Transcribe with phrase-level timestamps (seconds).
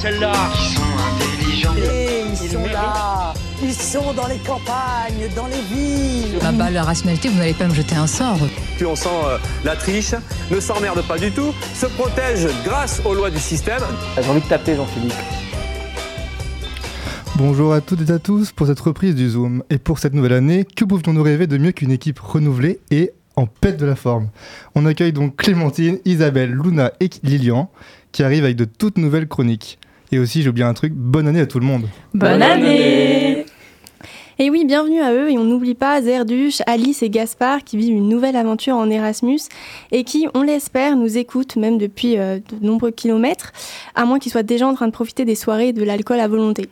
[0.00, 0.32] celle-là.
[0.54, 0.82] Ils sont
[1.14, 1.74] intelligents.
[1.76, 3.34] Et ils, sont là.
[3.62, 6.38] Ils sont dans les campagnes, dans les villes.
[6.40, 8.38] Bah, bah, la rationalité, vous n'allez pas me jeter un sort.
[8.76, 10.14] Puis on sent euh, la triche,
[10.50, 13.82] ne s'emmerde pas du tout, se protège grâce aux lois du système.
[14.16, 15.12] J'ai envie de taper Jean-Philippe.
[17.36, 19.62] Bonjour à toutes et à tous pour cette reprise du Zoom.
[19.68, 23.46] Et pour cette nouvelle année, que pouvions-nous rêver de mieux qu'une équipe renouvelée et en
[23.46, 24.28] pète de la forme?
[24.74, 27.70] On accueille donc Clémentine, Isabelle, Luna et Lilian
[28.12, 29.78] qui arrivent avec de toutes nouvelles chroniques.
[30.12, 31.86] Et aussi, j'ai oublié un truc, bonne année à tout le monde.
[32.14, 33.44] Bonne année
[34.40, 37.94] Et oui, bienvenue à eux et on n'oublie pas Zerduche, Alice et Gaspard qui vivent
[37.94, 39.40] une nouvelle aventure en Erasmus
[39.92, 43.52] et qui, on l'espère, nous écoutent même depuis euh, de nombreux kilomètres,
[43.94, 46.26] à moins qu'ils soient déjà en train de profiter des soirées et de l'alcool à
[46.26, 46.68] volonté.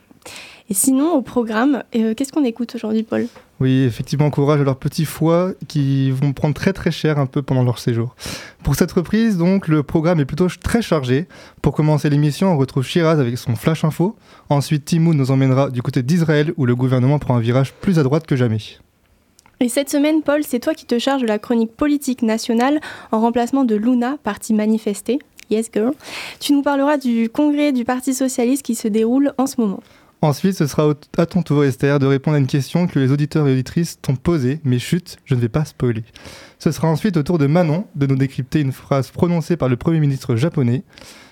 [0.69, 3.27] Et sinon, au programme, euh, qu'est-ce qu'on écoute aujourd'hui, Paul?
[3.59, 7.41] Oui, effectivement, courage à leurs petits foies qui vont prendre très très cher un peu
[7.41, 8.15] pendant leur séjour.
[8.63, 11.27] Pour cette reprise, donc, le programme est plutôt très chargé.
[11.61, 14.15] Pour commencer l'émission, on retrouve Shiraz avec son Flash Info.
[14.49, 18.03] Ensuite, Timoun nous emmènera du côté d'Israël où le gouvernement prend un virage plus à
[18.03, 18.59] droite que jamais.
[19.59, 22.79] Et cette semaine, Paul, c'est toi qui te charges de la chronique politique nationale
[23.11, 25.19] en remplacement de Luna, partie manifestée.
[25.49, 25.93] Yes, girl.
[26.39, 29.81] Tu nous parleras du congrès du Parti Socialiste qui se déroule en ce moment.
[30.21, 33.47] Ensuite, ce sera à ton tour, Esther, de répondre à une question que les auditeurs
[33.47, 36.03] et auditrices t'ont posée, mais chut, je ne vais pas spoiler.
[36.57, 39.77] Ce sera ensuite au tour de Manon de nous décrypter une phrase prononcée par le
[39.77, 40.83] Premier ministre japonais.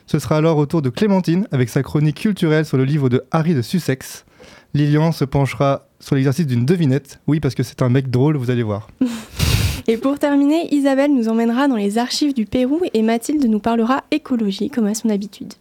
[0.05, 3.25] Ce sera alors au tour de Clémentine avec sa chronique culturelle sur le livre de
[3.31, 4.25] Harry de Sussex.
[4.73, 7.19] Lilian se penchera sur l'exercice d'une devinette.
[7.27, 8.87] Oui, parce que c'est un mec drôle, vous allez voir.
[9.89, 14.03] Et pour terminer, Isabelle nous emmènera dans les archives du Pérou et Mathilde nous parlera
[14.11, 15.53] écologie comme à son habitude.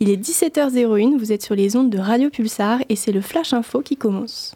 [0.00, 3.54] Il est 17h01, vous êtes sur les ondes de Radio Pulsar et c'est le Flash
[3.54, 4.54] Info qui commence.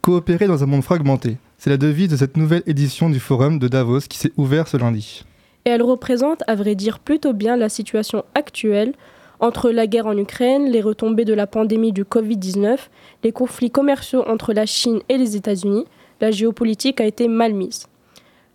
[0.00, 3.66] Coopérer dans un monde fragmenté, c'est la devise de cette nouvelle édition du forum de
[3.66, 5.24] Davos qui s'est ouvert ce lundi.
[5.64, 8.92] Et elle représente, à vrai dire, plutôt bien la situation actuelle
[9.40, 12.76] entre la guerre en Ukraine, les retombées de la pandémie du Covid-19,
[13.24, 15.84] les conflits commerciaux entre la Chine et les États-Unis,
[16.20, 17.88] la géopolitique a été mal mise.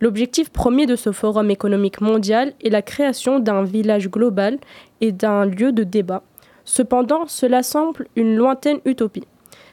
[0.00, 4.58] L'objectif premier de ce forum économique mondial est la création d'un village global
[5.00, 6.22] et d'un lieu de débat.
[6.64, 9.26] Cependant, cela semble une lointaine utopie.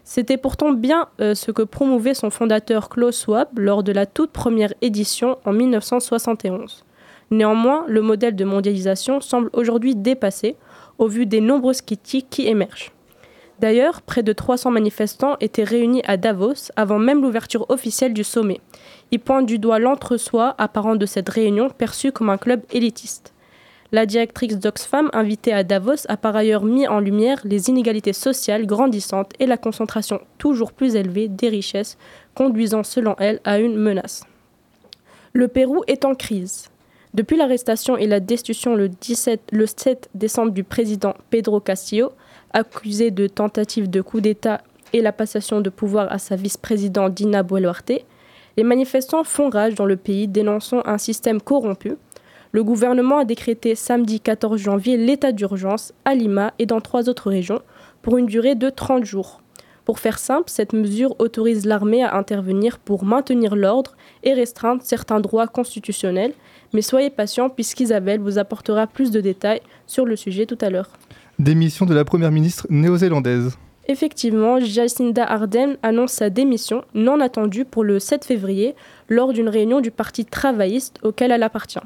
[0.04, 4.32] C'était pourtant bien euh, ce que promouvait son fondateur Klaus Schwab lors de la toute
[4.32, 6.86] première édition en 1971.
[7.30, 10.56] Néanmoins, le modèle de mondialisation semble aujourd'hui dépassé
[10.98, 12.95] au vu des nombreuses critiques qui émergent.
[13.60, 18.60] D'ailleurs, près de 300 manifestants étaient réunis à Davos avant même l'ouverture officielle du sommet.
[19.12, 23.34] Ils pointent du doigt l'entre-soi apparent de cette réunion perçue comme un club élitiste.
[23.92, 28.66] La directrice d'Oxfam, invitée à Davos, a par ailleurs mis en lumière les inégalités sociales
[28.66, 31.98] grandissantes et la concentration toujours plus élevée des richesses,
[32.34, 34.26] conduisant selon elle à une menace.
[35.32, 36.70] Le Pérou est en crise.
[37.14, 42.12] Depuis l'arrestation et la destitution le, 17, le 7 décembre du président Pedro Castillo,
[42.56, 44.62] accusé de tentative de coup d'État
[44.94, 47.92] et la passation de pouvoir à sa vice-présidente Dina Boluarte,
[48.58, 51.98] les manifestants font rage dans le pays dénonçant un système corrompu.
[52.54, 57.30] Le gouvernement a décrété samedi 14 janvier l'état d'urgence à Lima et dans trois autres
[57.30, 57.62] régions
[58.02, 59.42] pour une durée de 30 jours.
[59.84, 65.20] Pour faire simple, cette mesure autorise l'armée à intervenir pour maintenir l'ordre et restreindre certains
[65.20, 66.34] droits constitutionnels.
[66.74, 70.90] Mais soyez patient puisqu'Isabelle vous apportera plus de détails sur le sujet tout à l'heure.
[71.40, 73.58] Démission de la première ministre néo-zélandaise.
[73.90, 78.74] Effectivement, Jacinda Ardern annonce sa démission non attendue pour le 7 février
[79.10, 81.80] lors d'une réunion du Parti travailliste auquel elle appartient.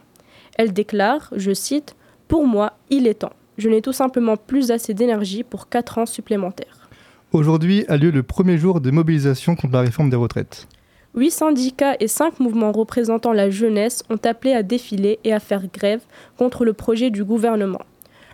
[0.57, 1.95] Elle déclare, je cite,
[2.27, 3.33] Pour moi, il est temps.
[3.57, 6.87] Je n'ai tout simplement plus assez d'énergie pour 4 ans supplémentaires.
[7.31, 10.67] Aujourd'hui a lieu le premier jour de mobilisation contre la réforme des retraites.
[11.15, 15.63] Huit syndicats et cinq mouvements représentant la jeunesse ont appelé à défiler et à faire
[15.73, 16.01] grève
[16.37, 17.81] contre le projet du gouvernement.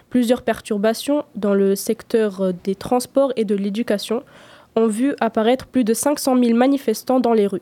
[0.09, 4.23] Plusieurs perturbations dans le secteur des transports et de l'éducation
[4.75, 7.61] ont vu apparaître plus de 500 000 manifestants dans les rues.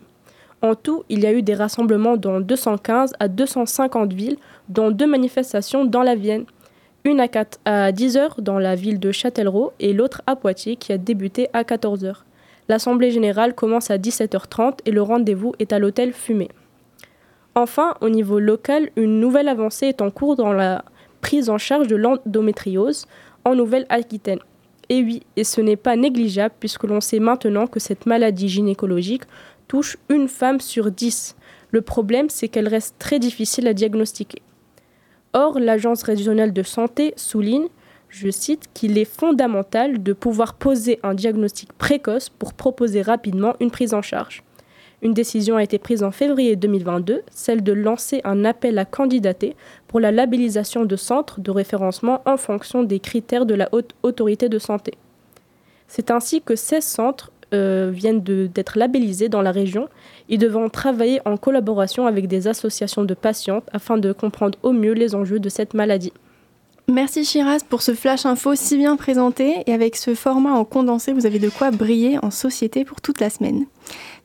[0.62, 4.38] En tout, il y a eu des rassemblements dans 215 à 250 villes,
[4.70, 6.46] dont deux manifestations dans la Vienne.
[7.04, 10.94] Une à, 4, à 10h dans la ville de Châtellerault et l'autre à Poitiers qui
[10.94, 12.16] a débuté à 14h.
[12.70, 16.48] L'Assemblée générale commence à 17h30 et le rendez-vous est à l'hôtel Fumé.
[17.56, 20.86] Enfin, au niveau local, une nouvelle avancée est en cours dans la
[21.24, 23.06] prise en charge de l'endométriose
[23.46, 24.40] en Nouvelle-Aquitaine.
[24.90, 29.24] Et oui, et ce n'est pas négligeable puisque l'on sait maintenant que cette maladie gynécologique
[29.70, 31.36] touche une femme sur dix.
[31.72, 34.42] Le problème, c'est qu'elle reste très difficile à diagnostiquer.
[35.32, 37.70] Or, l'Agence régionale de santé souligne,
[38.10, 43.72] je cite, qu'il est fondamental de pouvoir poser un diagnostic précoce pour proposer rapidement une
[43.72, 44.44] prise en charge.
[45.04, 49.54] Une décision a été prise en février 2022, celle de lancer un appel à candidater
[49.90, 54.48] pour la labellisation de centres de référencement en fonction des critères de la haute autorité
[54.48, 54.94] de santé.
[55.90, 59.90] C'est ainsi que ces centres euh, viennent d'être labellisés dans la région.
[60.30, 64.94] Ils devront travailler en collaboration avec des associations de patientes afin de comprendre au mieux
[64.94, 66.14] les enjeux de cette maladie.
[66.90, 71.14] Merci Shiraz pour ce flash info si bien présenté et avec ce format en condensé,
[71.14, 73.66] vous avez de quoi briller en société pour toute la semaine.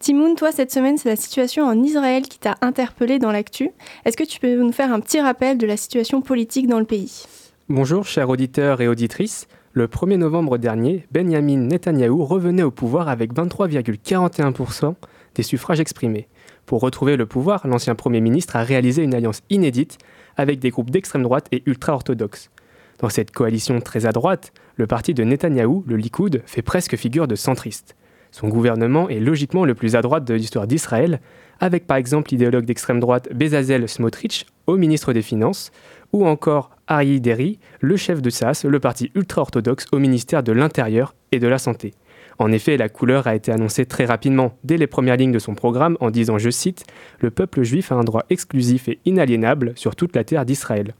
[0.00, 3.70] Timoun, toi cette semaine, c'est la situation en Israël qui t'a interpellé dans l'actu.
[4.04, 6.84] Est-ce que tu peux nous faire un petit rappel de la situation politique dans le
[6.84, 7.26] pays?
[7.68, 9.46] Bonjour chers auditeurs et auditrices.
[9.72, 14.94] Le 1er novembre dernier, Benjamin Netanyahou revenait au pouvoir avec 23,41%
[15.36, 16.26] des suffrages exprimés.
[16.68, 19.96] Pour retrouver le pouvoir, l'ancien Premier ministre a réalisé une alliance inédite
[20.36, 22.50] avec des groupes d'extrême droite et ultra-orthodoxes.
[22.98, 27.26] Dans cette coalition très à droite, le parti de Netanyahou, le Likoud, fait presque figure
[27.26, 27.96] de centriste.
[28.32, 31.22] Son gouvernement est logiquement le plus à droite de l'histoire d'Israël,
[31.58, 35.72] avec par exemple l'idéologue d'extrême droite Bezazel Smotrich au ministre des Finances,
[36.12, 41.14] ou encore Ari Deri, le chef de SAS, le parti ultra-orthodoxe au ministère de l'Intérieur
[41.32, 41.94] et de la Santé.
[42.38, 45.54] En effet, la couleur a été annoncée très rapidement, dès les premières lignes de son
[45.54, 46.84] programme, en disant, je cite,
[47.18, 50.94] Le peuple juif a un droit exclusif et inaliénable sur toute la terre d'Israël.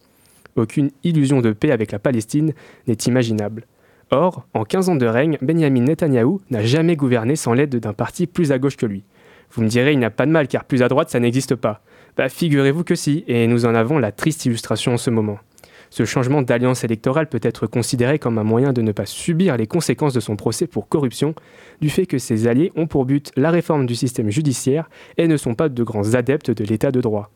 [0.57, 2.53] Aucune illusion de paix avec la Palestine
[2.89, 3.67] n'est imaginable.
[4.11, 8.27] Or, en 15 ans de règne, Benjamin Netanyahou n'a jamais gouverné sans l'aide d'un parti
[8.27, 9.05] plus à gauche que lui.
[9.53, 11.83] Vous me direz, il n'a pas de mal, car plus à droite, ça n'existe pas.
[12.17, 15.39] Bah, figurez-vous que si, et nous en avons la triste illustration en ce moment.
[15.91, 19.67] Ce changement d'alliance électorale peut être considéré comme un moyen de ne pas subir les
[19.67, 21.35] conséquences de son procès pour corruption,
[21.81, 25.37] du fait que ses alliés ont pour but la réforme du système judiciaire et ne
[25.37, 27.31] sont pas de grands adeptes de l'état de droit.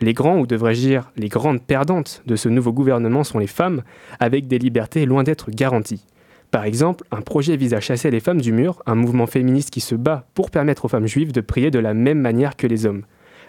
[0.00, 3.82] Les grands, ou devrais-je dire les grandes perdantes de ce nouveau gouvernement sont les femmes,
[4.18, 6.06] avec des libertés loin d'être garanties.
[6.50, 9.80] Par exemple, un projet vise à chasser les femmes du mur, un mouvement féministe qui
[9.80, 12.86] se bat pour permettre aux femmes juives de prier de la même manière que les
[12.86, 13.04] hommes.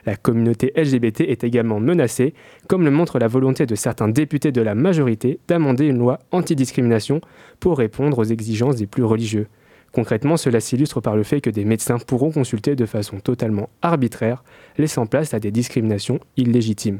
[0.05, 2.33] La communauté LGBT est également menacée,
[2.67, 7.21] comme le montre la volonté de certains députés de la majorité d'amender une loi antidiscrimination
[7.59, 9.47] pour répondre aux exigences des plus religieux.
[9.91, 14.43] Concrètement, cela s'illustre par le fait que des médecins pourront consulter de façon totalement arbitraire,
[14.77, 16.99] laissant place à des discriminations illégitimes.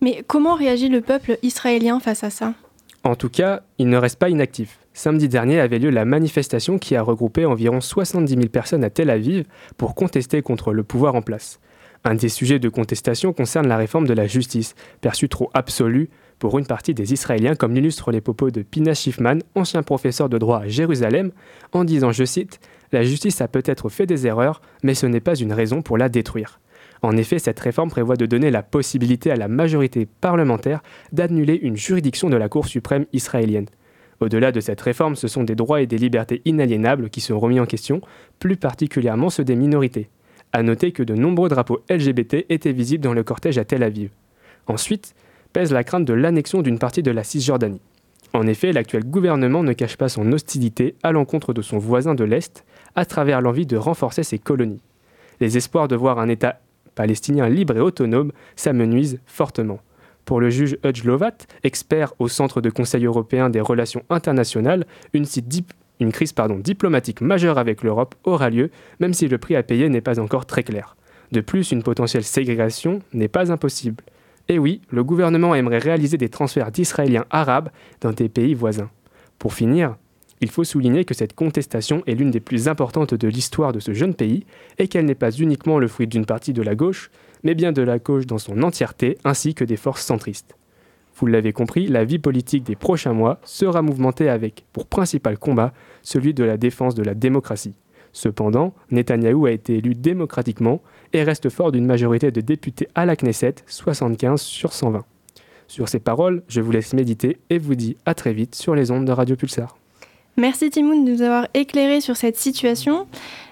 [0.00, 2.54] Mais comment réagit le peuple israélien face à ça?
[3.02, 4.78] En tout cas, il ne reste pas inactif.
[4.92, 9.10] Samedi dernier avait lieu la manifestation qui a regroupé environ 70 000 personnes à Tel
[9.10, 9.44] Aviv
[9.76, 11.60] pour contester contre le pouvoir en place.
[12.08, 16.58] Un des sujets de contestation concerne la réforme de la justice, perçue trop absolue pour
[16.58, 20.60] une partie des Israéliens, comme l'illustrent les propos de Pina Schiffman, ancien professeur de droit
[20.60, 21.32] à Jérusalem,
[21.72, 22.60] en disant, je cite,
[22.92, 26.08] La justice a peut-être fait des erreurs, mais ce n'est pas une raison pour la
[26.08, 26.60] détruire.
[27.02, 31.76] En effet, cette réforme prévoit de donner la possibilité à la majorité parlementaire d'annuler une
[31.76, 33.68] juridiction de la Cour suprême israélienne.
[34.20, 37.60] Au-delà de cette réforme, ce sont des droits et des libertés inaliénables qui sont remis
[37.60, 38.00] en question,
[38.38, 40.08] plus particulièrement ceux des minorités.
[40.52, 44.10] À noter que de nombreux drapeaux LGBT étaient visibles dans le cortège à Tel Aviv.
[44.66, 45.14] Ensuite,
[45.52, 47.80] pèse la crainte de l'annexion d'une partie de la Cisjordanie.
[48.34, 52.24] En effet, l'actuel gouvernement ne cache pas son hostilité à l'encontre de son voisin de
[52.24, 52.64] l'Est
[52.94, 54.82] à travers l'envie de renforcer ses colonies.
[55.40, 56.60] Les espoirs de voir un État
[56.94, 59.80] palestinien libre et autonome s'amenuisent fortement.
[60.24, 65.24] Pour le juge Hudge Lovat, expert au Centre de Conseil européen des relations internationales, une,
[66.00, 70.00] une crise diplomatique majeure avec l'Europe aura lieu, même si le prix à payer n'est
[70.00, 70.96] pas encore très clair.
[71.32, 74.04] De plus, une potentielle ségrégation n'est pas impossible.
[74.48, 77.68] Et oui, le gouvernement aimerait réaliser des transferts d'Israéliens arabes
[78.00, 78.90] dans des pays voisins.
[79.38, 79.96] Pour finir,
[80.40, 83.92] il faut souligner que cette contestation est l'une des plus importantes de l'histoire de ce
[83.92, 84.46] jeune pays
[84.78, 87.10] et qu'elle n'est pas uniquement le fruit d'une partie de la gauche,
[87.42, 90.57] mais bien de la gauche dans son entièreté ainsi que des forces centristes.
[91.18, 95.72] Vous l'avez compris, la vie politique des prochains mois sera mouvementée avec, pour principal combat,
[96.02, 97.74] celui de la défense de la démocratie.
[98.12, 100.80] Cependant, Netanyahou a été élu démocratiquement
[101.12, 105.04] et reste fort d'une majorité de députés à la Knesset, 75 sur 120.
[105.66, 108.92] Sur ces paroles, je vous laisse méditer et vous dis à très vite sur les
[108.92, 109.76] ondes de Radio Pulsar.
[110.38, 113.08] Merci Timoun de nous avoir éclairé sur cette situation.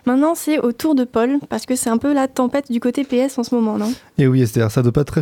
[0.06, 3.02] Maintenant, c'est au tour de Paul, parce que c'est un peu la tempête du côté
[3.02, 3.92] PS en ce moment, non?
[4.18, 5.20] Et oui, Esther, ça ne doit pas,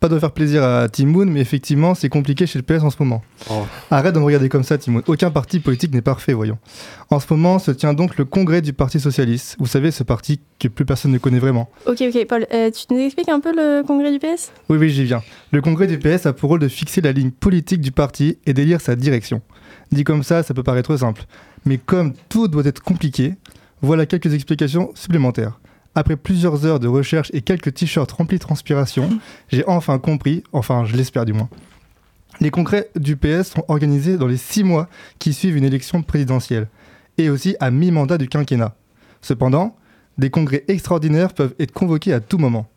[0.00, 2.96] pas doit faire plaisir à Timoun, mais effectivement, c'est compliqué chez le PS en ce
[3.00, 3.20] moment.
[3.50, 3.66] Oh.
[3.90, 5.02] Arrête de me regarder comme ça, Timoun.
[5.06, 6.56] Aucun parti politique n'est parfait, voyons.
[7.10, 9.56] En ce moment se tient donc le congrès du Parti Socialiste.
[9.58, 11.68] Vous savez, ce parti que plus personne ne connaît vraiment.
[11.86, 14.88] Ok, ok, Paul, euh, tu nous expliques un peu le congrès du PS Oui, oui,
[14.88, 15.22] j'y viens.
[15.52, 18.54] Le congrès du PS a pour rôle de fixer la ligne politique du parti et
[18.54, 19.42] d'élire sa direction.
[19.94, 21.22] Dit comme ça, ça peut paraître simple.
[21.64, 23.36] Mais comme tout doit être compliqué,
[23.80, 25.60] voilà quelques explications supplémentaires.
[25.94, 29.08] Après plusieurs heures de recherche et quelques t-shirts remplis de transpiration,
[29.52, 31.48] j'ai enfin compris, enfin je l'espère du moins.
[32.40, 34.88] Les congrès du PS sont organisés dans les six mois
[35.20, 36.66] qui suivent une élection présidentielle,
[37.16, 38.74] et aussi à mi-mandat du quinquennat.
[39.22, 39.76] Cependant,
[40.18, 42.68] Des congrès extraordinaires peuvent être convoqués à tout moment.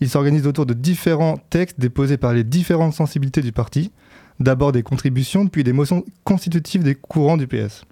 [0.00, 3.92] Ils s'organisent autour de différents textes déposés par les différentes sensibilités du parti,
[4.40, 7.84] d'abord des contributions, puis des motions constitutives des courants du PS.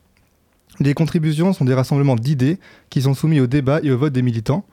[0.81, 2.59] Les contributions sont des rassemblements d'idées
[2.91, 4.65] qui sont soumis au débat et au vote des militants.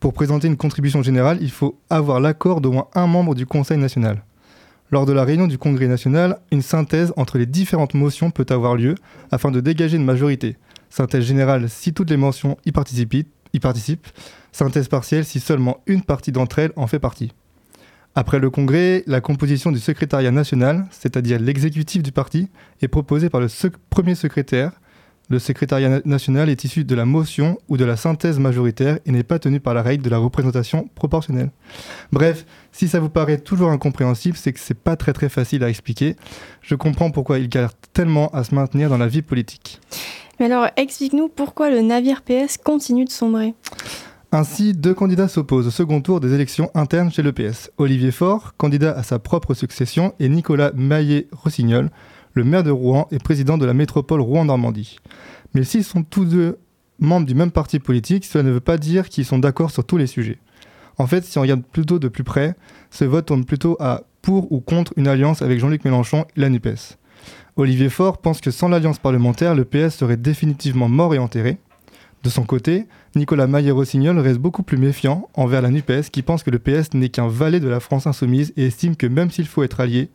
[0.00, 3.78] Pour présenter une contribution générale, il faut avoir l'accord d'au moins un membre du Conseil
[3.78, 4.24] national.
[4.90, 8.76] Lors de la réunion du Congrès national, une synthèse entre les différentes motions peut avoir
[8.76, 8.94] lieu
[9.30, 10.56] afin de dégager une majorité.
[10.90, 14.06] Synthèse générale si toutes les mentions y participent, y participent.
[14.52, 17.32] synthèse partielle si seulement une partie d'entre elles en fait partie.
[18.16, 22.48] Après le congrès, la composition du secrétariat national, c'est-à-dire l'exécutif du parti,
[22.80, 23.48] est proposée par le
[23.90, 24.70] premier secrétaire.
[25.30, 29.24] Le secrétariat national est issu de la motion ou de la synthèse majoritaire et n'est
[29.24, 31.50] pas tenu par la règle de la représentation proportionnelle.
[32.12, 35.68] Bref, si ça vous paraît toujours incompréhensible, c'est que c'est pas très très facile à
[35.68, 36.14] expliquer.
[36.60, 39.80] Je comprends pourquoi il galère tellement à se maintenir dans la vie politique.
[40.38, 43.54] Mais alors, explique-nous pourquoi le navire PS continue de sombrer.
[44.34, 47.70] Ainsi, deux candidats s'opposent au second tour des élections internes chez le PS.
[47.78, 51.88] Olivier Faure, candidat à sa propre succession, et Nicolas Maillet-Rossignol,
[52.32, 54.98] le maire de Rouen et président de la métropole Rouen-Normandie.
[55.54, 56.58] Mais s'ils sont tous deux
[56.98, 59.98] membres du même parti politique, cela ne veut pas dire qu'ils sont d'accord sur tous
[59.98, 60.38] les sujets.
[60.98, 62.56] En fait, si on regarde plutôt de plus près,
[62.90, 66.48] ce vote tourne plutôt à pour ou contre une alliance avec Jean-Luc Mélenchon et la
[66.48, 66.98] NUPES.
[67.54, 71.58] Olivier Faure pense que sans l'alliance parlementaire, le PS serait définitivement mort et enterré.
[72.24, 76.50] De son côté, Nicolas Maillé-Rossignol reste beaucoup plus méfiant envers la NUPES qui pense que
[76.50, 79.62] le PS n'est qu'un valet de la France insoumise et estime que même s'il faut
[79.62, 80.08] être allié,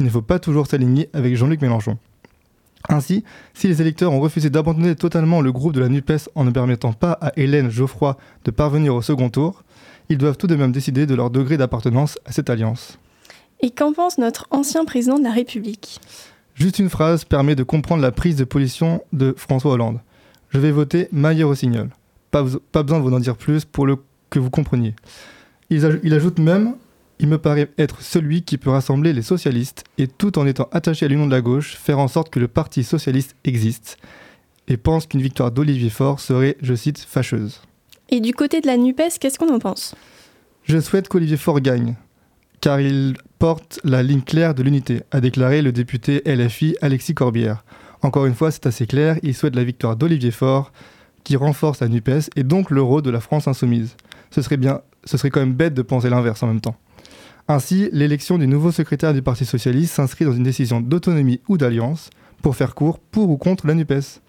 [0.00, 1.96] il ne faut pas toujours s'aligner avec Jean-Luc Mélenchon.
[2.88, 3.22] Ainsi,
[3.54, 6.92] si les électeurs ont refusé d'abandonner totalement le groupe de la NUPES en ne permettant
[6.92, 9.62] pas à Hélène Geoffroy de parvenir au second tour,
[10.08, 12.98] ils doivent tout de même décider de leur degré d'appartenance à cette alliance.
[13.60, 16.00] Et qu'en pense notre ancien président de la République?
[16.56, 20.00] Juste une phrase permet de comprendre la prise de position de François Hollande.
[20.54, 21.90] Je vais voter Maillé-Rossignol.
[22.30, 23.96] Pas, pas, besoin de vous en dire plus pour le,
[24.30, 24.94] que vous compreniez.
[25.68, 26.76] Il, il ajoute même
[27.18, 31.06] Il me paraît être celui qui peut rassembler les socialistes et tout en étant attaché
[31.06, 33.96] à l'union de la gauche, faire en sorte que le Parti socialiste existe.
[34.68, 37.60] Et pense qu'une victoire d'Olivier Faure serait, je cite, fâcheuse.
[38.10, 39.96] Et du côté de la NUPES, qu'est-ce qu'on en pense?
[40.62, 41.96] Je souhaite qu'Olivier Faure gagne,
[42.60, 47.64] car il porte la ligne claire de l'unité, a déclaré le député LFI Alexis Corbière.
[48.04, 50.72] Encore une fois, c'est assez clair, il souhaite la victoire d'Olivier Faure,
[51.24, 53.96] qui renforce la NUPES et donc l'euro de la France insoumise.
[54.30, 56.76] Ce serait bien, ce serait quand même bête de penser l'inverse en même temps.
[57.48, 62.10] Ainsi, l'élection du nouveau secrétaire du Parti socialiste s'inscrit dans une décision d'autonomie ou d'alliance,
[62.42, 64.20] pour faire court, pour ou contre la NUPES.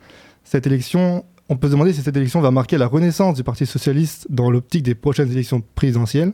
[0.46, 3.66] Cette élection on peut se demander si cette élection va marquer la renaissance du Parti
[3.66, 6.32] socialiste dans l'optique des prochaines élections présidentielles.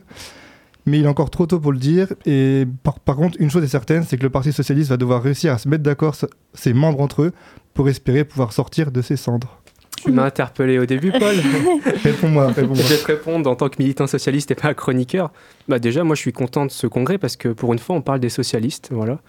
[0.86, 2.08] Mais il est encore trop tôt pour le dire.
[2.26, 5.22] Et par, par contre, une chose est certaine, c'est que le Parti socialiste va devoir
[5.22, 6.16] réussir à se mettre d'accord
[6.54, 7.32] ses membres entre eux
[7.74, 9.62] pour espérer pouvoir sortir de ses cendres.
[10.02, 11.36] Tu m'as interpellé au début, Paul.
[12.02, 12.76] réponds-moi, réponds-moi.
[12.76, 15.30] Je vais te répondre en tant que militant socialiste et pas chroniqueur.
[15.68, 18.02] Bah déjà, moi, je suis content de ce congrès parce que pour une fois, on
[18.02, 18.88] parle des socialistes.
[18.90, 19.20] Voilà.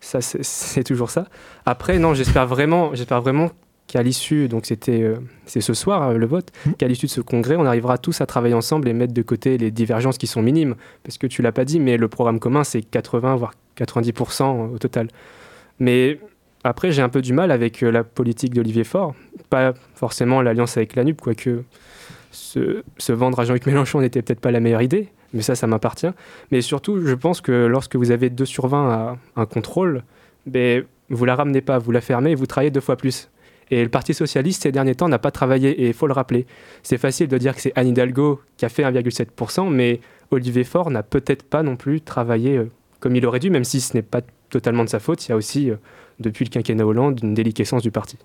[0.00, 1.26] Ça, c'est toujours ça.
[1.66, 3.50] Après, non, j'espère vraiment, j'espère vraiment
[3.86, 6.72] qu'à l'issue, donc c'était euh, c'est ce soir euh, le vote, Mmh.
[6.74, 9.58] qu'à l'issue de ce congrès, on arrivera tous à travailler ensemble et mettre de côté
[9.58, 12.64] les divergences qui sont minimes, parce que tu l'as pas dit, mais le programme commun
[12.64, 15.08] c'est 80 voire 90% au total.
[15.78, 16.18] Mais
[16.62, 19.14] après j'ai un peu du mal avec euh, la politique d'Olivier Faure,
[19.50, 21.64] pas forcément l'alliance avec la NUP, quoique
[22.30, 25.66] se, se vendre à Jean-Luc Mélenchon n'était peut-être pas la meilleure idée, mais ça ça
[25.66, 26.10] m'appartient.
[26.50, 30.04] Mais surtout je pense que lorsque vous avez 2 sur 20 à un contrôle,
[30.46, 33.28] ben, vous la ramenez pas, vous la fermez et vous travaillez deux fois plus.
[33.70, 36.46] Et le Parti Socialiste, ces derniers temps, n'a pas travaillé, et il faut le rappeler.
[36.82, 40.90] C'est facile de dire que c'est Anne Hidalgo qui a fait 1,7%, mais Olivier Faure
[40.90, 44.02] n'a peut-être pas non plus travaillé euh, comme il aurait dû, même si ce n'est
[44.02, 45.26] pas totalement de sa faute.
[45.26, 45.76] Il y a aussi, euh,
[46.20, 48.16] depuis le quinquennat Hollande, une déliquescence du parti.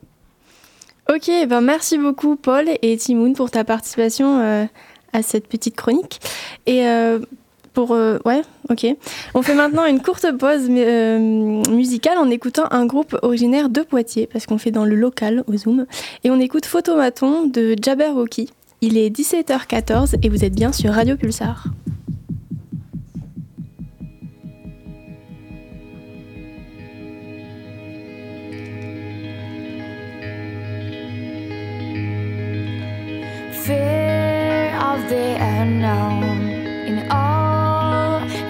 [1.14, 4.66] Ok, ben merci beaucoup Paul et Timoun pour ta participation euh,
[5.12, 6.20] à cette petite chronique.
[6.68, 6.86] Et
[7.74, 7.94] pour...
[7.94, 8.86] euh, ouais, ok.
[9.34, 11.20] On fait maintenant une courte pause euh,
[11.70, 15.58] musicale en écoutant un groupe originaire de Poitiers, parce qu'on fait dans le local au
[15.58, 15.86] Zoom.
[16.24, 18.50] Et on écoute Photomaton de Jabberwocky.
[18.82, 21.66] Il est 17h14 et vous êtes bien sur Radio Pulsar.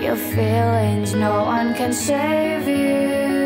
[0.10, 3.39] Your feelings, no one can save you.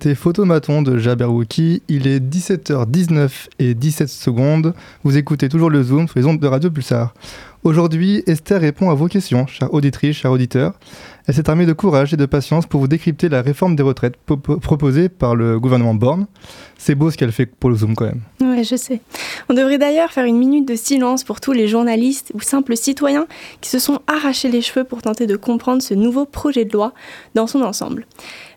[0.00, 1.82] C'était Photomaton de Jabberwocky.
[1.88, 4.72] Il est 17h19 et 17 secondes.
[5.02, 7.14] Vous écoutez toujours le Zoom sur les ondes de Radio Pulsar.
[7.64, 10.74] Aujourd'hui, Esther répond à vos questions, chère auditrice, chers auditeurs.
[11.26, 14.14] Elle s'est armée de courage et de patience pour vous décrypter la réforme des retraites
[14.16, 16.26] proposée par le gouvernement Borne.
[16.78, 18.20] C'est beau ce qu'elle fait pour le Zoom quand même.
[18.40, 19.00] Ouais, je sais.
[19.48, 23.26] On devrait d'ailleurs faire une minute de silence pour tous les journalistes ou simples citoyens
[23.60, 26.94] qui se sont arrachés les cheveux pour tenter de comprendre ce nouveau projet de loi
[27.34, 28.06] dans son ensemble.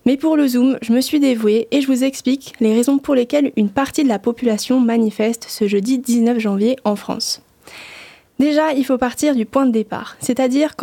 [0.05, 3.13] Mais pour le Zoom, je me suis dévouée et je vous explique les raisons pour
[3.13, 7.43] lesquelles une partie de la population manifeste ce jeudi 19 janvier en France.
[8.39, 10.73] Déjà, il faut partir du point de départ, c'est-à-dire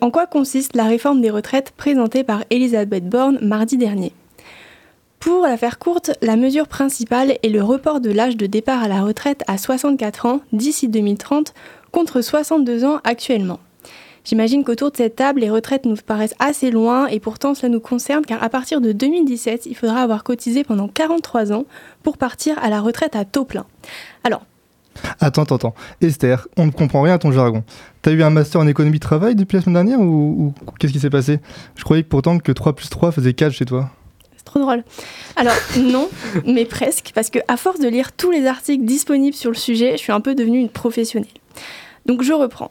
[0.00, 4.12] en quoi consiste la réforme des retraites présentée par Elisabeth Borne mardi dernier?
[5.20, 8.88] Pour la faire courte, la mesure principale est le report de l'âge de départ à
[8.88, 11.54] la retraite à 64 ans d'ici 2030
[11.92, 13.60] contre 62 ans actuellement.
[14.24, 17.80] J'imagine qu'autour de cette table, les retraites nous paraissent assez loin et pourtant cela nous
[17.80, 21.66] concerne car à partir de 2017, il faudra avoir cotisé pendant 43 ans
[22.02, 23.66] pour partir à la retraite à taux plein.
[24.24, 24.42] Alors,
[25.20, 25.74] Attends, attends, attends.
[26.00, 27.64] Esther, on ne comprend rien à ton jargon.
[28.02, 31.00] T'as eu un master en économie de travail depuis la semaine dernière ou, qu'est-ce qui
[31.00, 31.40] s'est passé?
[31.74, 33.90] Je croyais pourtant que 3 plus 3 faisait 4 chez toi.
[34.36, 34.84] C'est trop drôle.
[35.36, 36.08] Alors, non,
[36.46, 39.92] mais presque, parce que à force de lire tous les articles disponibles sur le sujet,
[39.92, 41.28] je suis un peu devenue une professionnelle.
[42.06, 42.70] Donc, je reprends.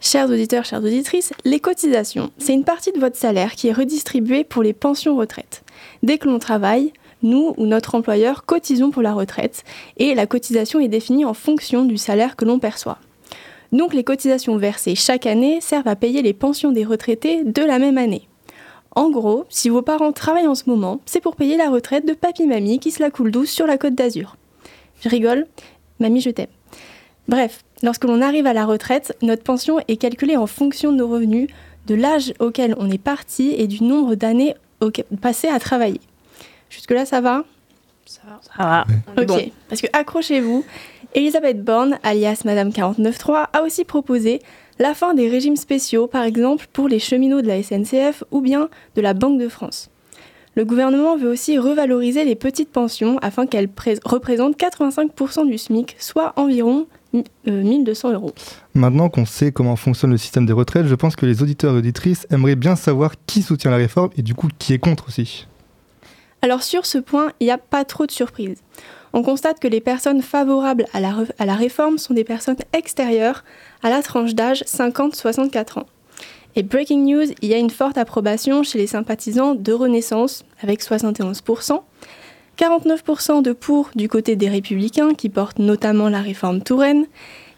[0.00, 4.44] Chers auditeurs, chères auditrices, les cotisations, c'est une partie de votre salaire qui est redistribuée
[4.44, 5.64] pour les pensions retraites.
[6.02, 9.64] Dès que l'on travaille, nous ou notre employeur cotisons pour la retraite
[9.96, 12.98] et la cotisation est définie en fonction du salaire que l'on perçoit.
[13.72, 17.78] Donc les cotisations versées chaque année servent à payer les pensions des retraités de la
[17.78, 18.28] même année.
[18.94, 22.14] En gros, si vos parents travaillent en ce moment, c'est pour payer la retraite de
[22.14, 24.36] papy-mamie qui se la coule douce sur la côte d'Azur.
[25.02, 25.46] Je rigole,
[26.00, 26.46] mamie je t'aime.
[27.28, 31.08] Bref, lorsque l'on arrive à la retraite, notre pension est calculée en fonction de nos
[31.08, 31.48] revenus,
[31.86, 34.54] de l'âge auquel on est parti et du nombre d'années
[35.20, 36.00] passées à travailler.
[36.70, 37.44] Jusque-là, ça va?
[38.04, 38.22] Ça
[38.58, 38.84] va.
[39.16, 40.64] Ok, parce que accrochez-vous,
[41.14, 44.40] Elisabeth Borne, alias Madame 49.3, a aussi proposé
[44.78, 48.68] la fin des régimes spéciaux, par exemple pour les cheminots de la SNCF ou bien
[48.94, 49.90] de la Banque de France.
[50.54, 53.68] Le gouvernement veut aussi revaloriser les petites pensions afin qu'elles
[54.04, 56.86] représentent 85% du SMIC, soit environ
[57.46, 58.32] 1200 euh, euros.
[58.74, 61.78] Maintenant qu'on sait comment fonctionne le système des retraites, je pense que les auditeurs et
[61.78, 65.46] auditrices aimeraient bien savoir qui soutient la réforme et du coup qui est contre aussi.
[66.42, 68.62] Alors sur ce point, il n'y a pas trop de surprises.
[69.12, 73.44] On constate que les personnes favorables à la, à la réforme sont des personnes extérieures
[73.82, 75.86] à la tranche d'âge 50-64 ans.
[76.54, 80.82] Et breaking news, il y a une forte approbation chez les sympathisants de Renaissance, avec
[80.82, 81.82] 71%,
[82.58, 87.06] 49% de pour du côté des républicains, qui portent notamment la réforme Touraine,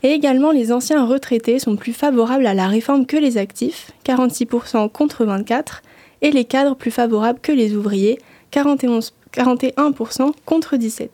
[0.03, 4.91] et également les anciens retraités sont plus favorables à la réforme que les actifs, 46%
[4.91, 5.65] contre 24%,
[6.21, 8.19] et les cadres plus favorables que les ouvriers,
[8.53, 11.09] 41% contre 17%.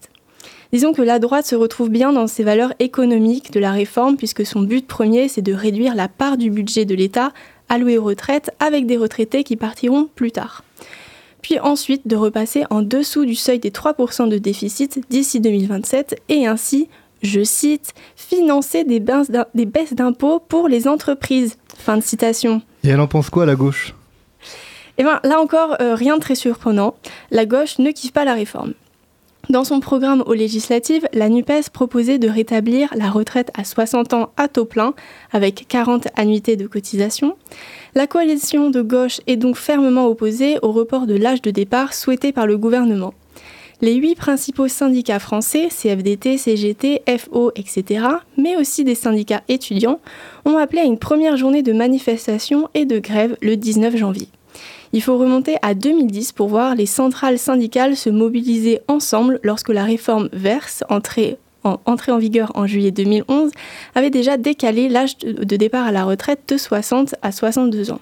[0.73, 4.45] Disons que la droite se retrouve bien dans ses valeurs économiques de la réforme, puisque
[4.45, 7.33] son but premier, c'est de réduire la part du budget de l'État
[7.69, 10.65] alloué aux retraites avec des retraités qui partiront plus tard.
[11.45, 16.47] Puis ensuite de repasser en dessous du seuil des 3% de déficit d'ici 2027 et
[16.47, 16.89] ainsi,
[17.23, 21.59] je cite, financer des baisses d'impôts pour les entreprises.
[21.77, 22.63] Fin de citation.
[22.83, 23.95] Et elle en pense quoi la gauche?
[24.97, 26.95] Eh bien là encore, euh, rien de très surprenant.
[27.31, 28.73] La gauche ne kiffe pas la réforme.
[29.51, 34.31] Dans son programme aux législatives, la NUPES proposait de rétablir la retraite à 60 ans
[34.39, 34.95] à taux plein,
[35.33, 37.37] avec 40 annuités de cotisation.
[37.95, 42.33] La coalition de gauche est donc fermement opposée au report de l'âge de départ souhaité
[42.33, 43.13] par le gouvernement.
[43.83, 48.07] Les huit principaux syndicats français, CFDT, CGT, FO, etc.,
[48.39, 50.01] mais aussi des syndicats étudiants,
[50.47, 54.29] ont appelé à une première journée de manifestation et de grève le 19 janvier.
[54.95, 59.83] Il faut remonter à 2010 pour voir les centrales syndicales se mobiliser ensemble lorsque la
[59.83, 63.51] réforme Verse, entrée en, en vigueur en juillet 2011,
[63.97, 67.99] avait déjà décalé l'âge de départ à la retraite de 60 à 62 ans.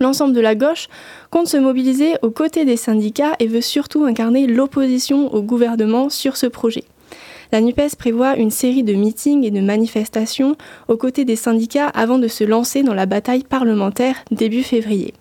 [0.00, 0.88] L'ensemble de la gauche
[1.30, 6.36] compte se mobiliser aux côtés des syndicats et veut surtout incarner l'opposition au gouvernement sur
[6.36, 6.82] ce projet.
[7.52, 10.56] La NUPES prévoit une série de meetings et de manifestations
[10.88, 15.14] aux côtés des syndicats avant de se lancer dans la bataille parlementaire début février.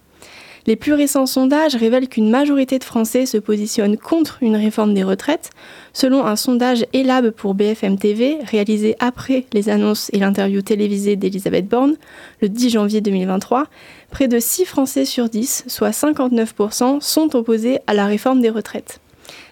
[0.68, 5.04] Les plus récents sondages révèlent qu'une majorité de Français se positionnent contre une réforme des
[5.04, 5.50] retraites.
[5.92, 11.68] Selon un sondage ELAB pour BFM TV, réalisé après les annonces et l'interview télévisée d'Elisabeth
[11.68, 11.96] Borne,
[12.42, 13.66] le 10 janvier 2023,
[14.12, 19.00] près de 6 Français sur 10, soit 59%, sont opposés à la réforme des retraites.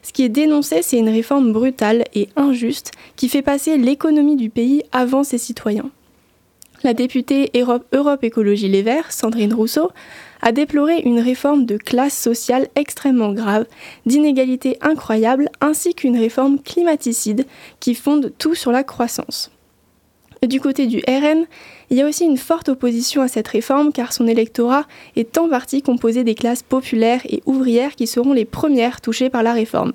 [0.04, 4.50] Ce qui est dénoncé, c'est une réforme brutale et injuste qui fait passer l'économie du
[4.50, 5.90] pays avant ses citoyens.
[6.84, 9.92] La députée Europe, Europe Écologie Les Verts, Sandrine Rousseau,
[10.42, 13.66] a déploré une réforme de classe sociale extrêmement grave,
[14.06, 17.46] d'inégalités incroyables, ainsi qu'une réforme climaticide
[17.80, 19.52] qui fonde tout sur la croissance.
[20.48, 21.46] Du côté du RN,
[21.90, 24.86] il y a aussi une forte opposition à cette réforme car son électorat
[25.18, 29.44] est en partie composé des classes populaires et ouvrières qui seront les premières touchées par
[29.44, 29.94] la réforme.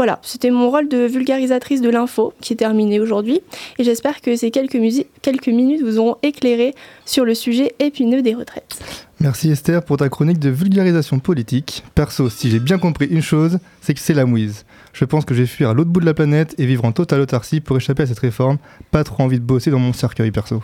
[0.00, 3.42] Voilà, c'était mon rôle de vulgarisatrice de l'info qui est terminé aujourd'hui
[3.78, 8.82] et j'espère que ces quelques, minutes vous auront éclairé sur le sujet épineux des retraites.
[9.20, 11.84] Merci Esther pour ta chronique de vulgarisation politique.
[11.94, 14.64] Perso, si j'ai bien compris une chose, c'est que c'est la mouise.
[14.94, 16.92] Je pense que je vais fuir à l'autre bout de la planète et vivre en
[16.92, 18.56] totale autarcie pour échapper à cette réforme.
[18.90, 20.62] Pas trop envie de bosser dans mon cercueil perso.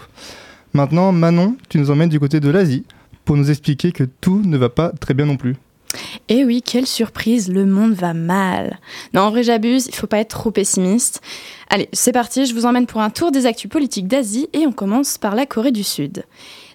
[0.72, 2.87] Maintenant, Manon, tu nous emmènes du côté de l'Asie
[3.27, 5.57] pour nous expliquer que tout ne va pas très bien non plus.
[6.28, 8.78] Et eh oui, quelle surprise, le monde va mal.
[9.14, 11.20] Non, en vrai, j'abuse, il faut pas être trop pessimiste.
[11.68, 14.72] Allez, c'est parti, je vous emmène pour un tour des actus politiques d'Asie et on
[14.72, 16.24] commence par la Corée du Sud.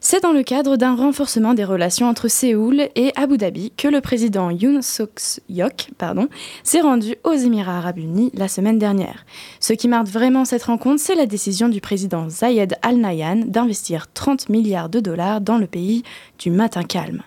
[0.04, 4.02] C'est dans le cadre d'un renforcement des relations entre Séoul et Abu Dhabi que le
[4.02, 5.72] président Yoon Suk-yeol
[6.64, 9.26] s'est rendu aux Émirats arabes unis la semaine dernière.
[9.60, 14.08] Ce qui marque vraiment cette rencontre, c'est la décision du président Zayed Al Nahyan d'investir
[14.12, 16.02] 30 milliards de dollars dans le pays
[16.40, 17.22] du matin calme.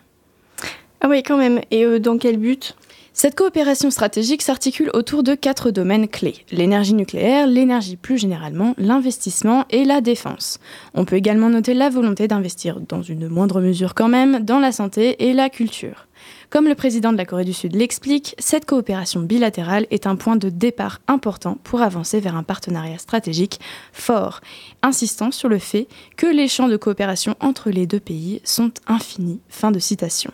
[1.05, 1.61] Ah oui, quand même.
[1.71, 2.75] Et euh, dans quel but?
[3.13, 6.47] Cette coopération stratégique s'articule autour de quatre domaines clés.
[6.51, 10.59] L'énergie nucléaire, l'énergie plus généralement, l'investissement et la défense.
[10.95, 14.73] On peut également noter la volonté d'investir, dans une moindre mesure quand même, dans la
[14.73, 16.07] santé et la culture.
[16.49, 20.37] Comme le président de la Corée du Sud l'explique, cette coopération bilatérale est un point
[20.37, 23.61] de départ important pour avancer vers un partenariat stratégique
[23.93, 24.41] fort,
[24.81, 25.87] insistant sur le fait
[26.17, 29.41] que les champs de coopération entre les deux pays sont infinis.
[29.51, 30.33] Fin de citation.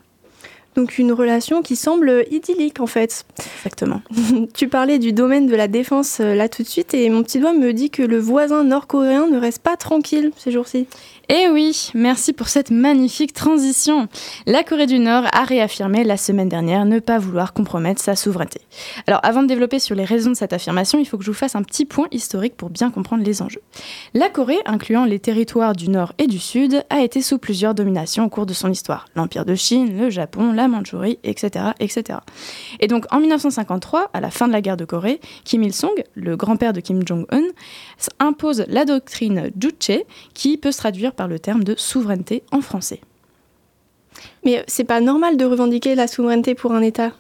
[0.76, 3.24] Donc une relation qui semble idyllique en fait.
[3.56, 4.02] Exactement.
[4.54, 7.40] tu parlais du domaine de la défense euh, là tout de suite et mon petit
[7.40, 10.86] doigt me dit que le voisin nord-coréen ne reste pas tranquille ces jours-ci.
[11.32, 14.08] Eh oui, merci pour cette magnifique transition.
[14.46, 18.60] La Corée du Nord a réaffirmé la semaine dernière ne pas vouloir compromettre sa souveraineté.
[19.06, 21.36] Alors avant de développer sur les raisons de cette affirmation, il faut que je vous
[21.36, 23.62] fasse un petit point historique pour bien comprendre les enjeux.
[24.12, 28.24] La Corée, incluant les territoires du Nord et du Sud, a été sous plusieurs dominations
[28.24, 29.06] au cours de son histoire.
[29.14, 32.18] L'Empire de Chine, le Japon, la Mandchourie, etc., etc.
[32.80, 36.36] Et donc en 1953, à la fin de la guerre de Corée, Kim Il-sung, le
[36.36, 37.44] grand-père de Kim Jong-un,
[38.18, 40.00] impose la doctrine Juche
[40.34, 43.00] qui peut se traduire par le terme de souveraineté en français.
[44.42, 47.12] Mais c'est pas normal de revendiquer la souveraineté pour un État?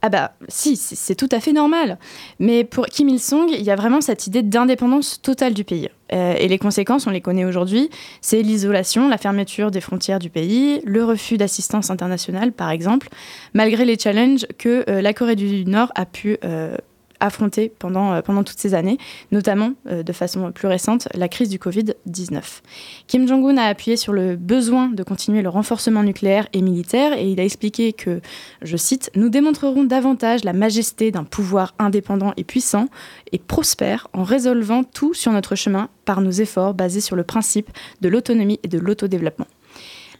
[0.00, 1.98] Ah bah si, c'est tout à fait normal.
[2.38, 5.90] Mais pour Kim Il-sung, il y a vraiment cette idée d'indépendance totale du pays.
[6.14, 7.90] Euh, et les conséquences, on les connaît aujourd'hui.
[8.22, 13.10] C'est l'isolation, la fermeture des frontières du pays, le refus d'assistance internationale, par exemple,
[13.52, 16.78] malgré les challenges que euh, la Corée du Nord a pu euh,
[17.20, 18.98] affronté pendant, euh, pendant toutes ces années,
[19.32, 22.42] notamment euh, de façon plus récente la crise du Covid-19.
[23.06, 27.28] Kim Jong-un a appuyé sur le besoin de continuer le renforcement nucléaire et militaire et
[27.28, 28.20] il a expliqué que,
[28.62, 32.86] je cite, Nous démontrerons davantage la majesté d'un pouvoir indépendant et puissant
[33.32, 37.70] et prospère en résolvant tout sur notre chemin par nos efforts basés sur le principe
[38.00, 39.46] de l'autonomie et de l'autodéveloppement.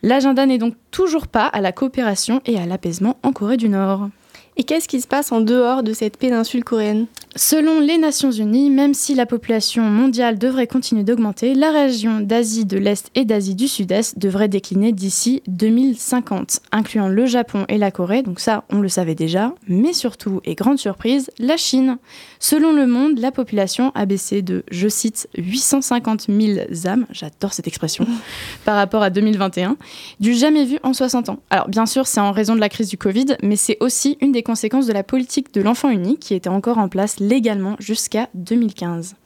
[0.03, 4.11] L'agenda n'est donc toujours pas à la coopération et à l'apaisement en Corée du Nord.
[4.57, 8.71] Et qu'est-ce qui se passe en dehors de cette péninsule coréenne Selon les Nations Unies,
[8.71, 13.57] même si la population mondiale devrait continuer d'augmenter, la région d'Asie de l'Est et d'Asie
[13.57, 18.79] du Sud-Est devrait décliner d'ici 2050, incluant le Japon et la Corée, donc ça on
[18.79, 21.99] le savait déjà, mais surtout, et grande surprise, la Chine.
[22.39, 27.67] Selon Le Monde, la population a baissé de, je cite, 850 000 âmes, j'adore cette
[27.67, 28.07] expression,
[28.65, 29.77] par rapport à 2021,
[30.21, 31.41] du jamais vu en 60 ans.
[31.51, 34.31] Alors bien sûr, c'est en raison de la crise du Covid, mais c'est aussi une
[34.31, 38.29] des conséquences de la politique de l'enfant unique qui était encore en place légalement jusqu'à
[38.35, 39.17] 2015.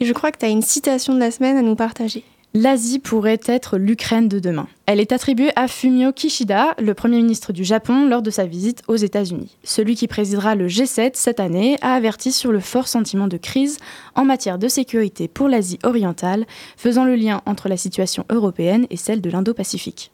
[0.00, 2.24] Et je crois que tu as une citation de la semaine à nous partager.
[2.54, 4.68] L'Asie pourrait être l'Ukraine de demain.
[4.84, 8.82] Elle est attribuée à Fumio Kishida, le Premier ministre du Japon, lors de sa visite
[8.88, 9.56] aux États-Unis.
[9.64, 13.78] Celui qui présidera le G7 cette année a averti sur le fort sentiment de crise
[14.14, 16.44] en matière de sécurité pour l'Asie orientale,
[16.76, 20.10] faisant le lien entre la situation européenne et celle de l'Indo-Pacifique.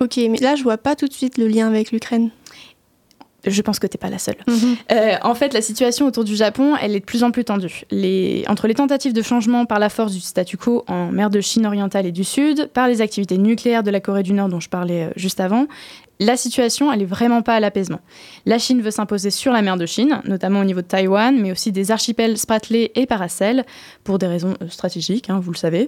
[0.00, 2.30] Ok, mais là je vois pas tout de suite le lien avec l'Ukraine
[3.50, 4.36] je pense que tu n'es pas la seule.
[4.46, 4.76] Mhm.
[4.92, 7.82] Euh, en fait, la situation autour du Japon, elle est de plus en plus tendue.
[7.90, 8.44] Les...
[8.48, 11.66] Entre les tentatives de changement par la force du statu quo en mer de Chine
[11.66, 14.68] orientale et du Sud, par les activités nucléaires de la Corée du Nord dont je
[14.68, 15.66] parlais euh, juste avant,
[16.20, 18.00] la situation, elle est vraiment pas à l'apaisement.
[18.44, 21.52] La Chine veut s'imposer sur la mer de Chine, notamment au niveau de Taïwan, mais
[21.52, 23.64] aussi des archipels Spratly et Paracel,
[24.04, 25.86] pour des raisons euh, stratégiques, hein, vous le savez.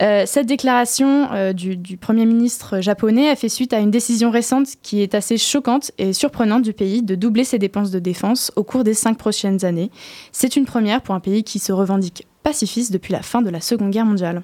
[0.00, 4.30] Euh, cette déclaration euh, du, du, Premier ministre japonais a fait suite à une décision
[4.30, 8.50] récente qui est assez choquante et surprenante du pays de doubler ses dépenses de défense
[8.56, 9.90] au cours des cinq prochaines années.
[10.32, 13.60] C'est une première pour un pays qui se revendique pacifiste depuis la fin de la
[13.60, 14.42] Seconde Guerre mondiale.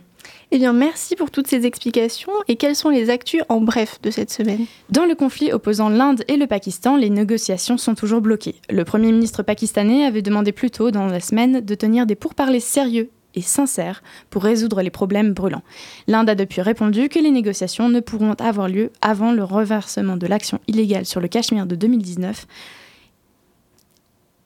[0.56, 2.30] Eh bien, merci pour toutes ces explications.
[2.46, 4.66] Et quelles sont les actus en bref de cette semaine?
[4.88, 8.54] Dans le conflit opposant l'Inde et le Pakistan, les négociations sont toujours bloquées.
[8.70, 12.60] Le Premier ministre pakistanais avait demandé plus tôt dans la semaine de tenir des pourparlers
[12.60, 15.64] sérieux et sincères pour résoudre les problèmes brûlants.
[16.06, 20.28] L'Inde a depuis répondu que les négociations ne pourront avoir lieu avant le reversement de
[20.28, 22.46] l'action illégale sur le Cachemire de 2019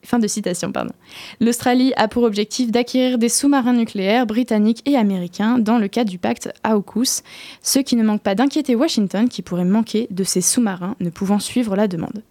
[0.09, 0.93] Fin de citation, pardon.
[1.39, 6.17] L'Australie a pour objectif d'acquérir des sous-marins nucléaires britanniques et américains dans le cadre du
[6.17, 7.21] pacte AUKUS,
[7.61, 11.37] ce qui ne manque pas d'inquiéter Washington qui pourrait manquer de ces sous-marins ne pouvant
[11.37, 12.23] suivre la demande.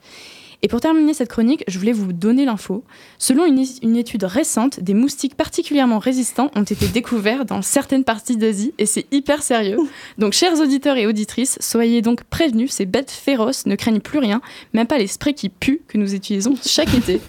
[0.62, 2.83] Et pour terminer cette chronique, je voulais vous donner l'info.
[3.18, 8.75] Selon une, étude récente, des moustiques particulièrement résistants ont été découverts dans certaines parties d'Asie
[8.79, 9.79] et c'est hyper sérieux.
[10.18, 14.40] Donc, chers auditeurs et auditrices, soyez donc prévenus, ces bêtes féroces ne craignent plus rien,
[14.73, 17.21] même pas les sprays qui puent que nous utilisons chaque été.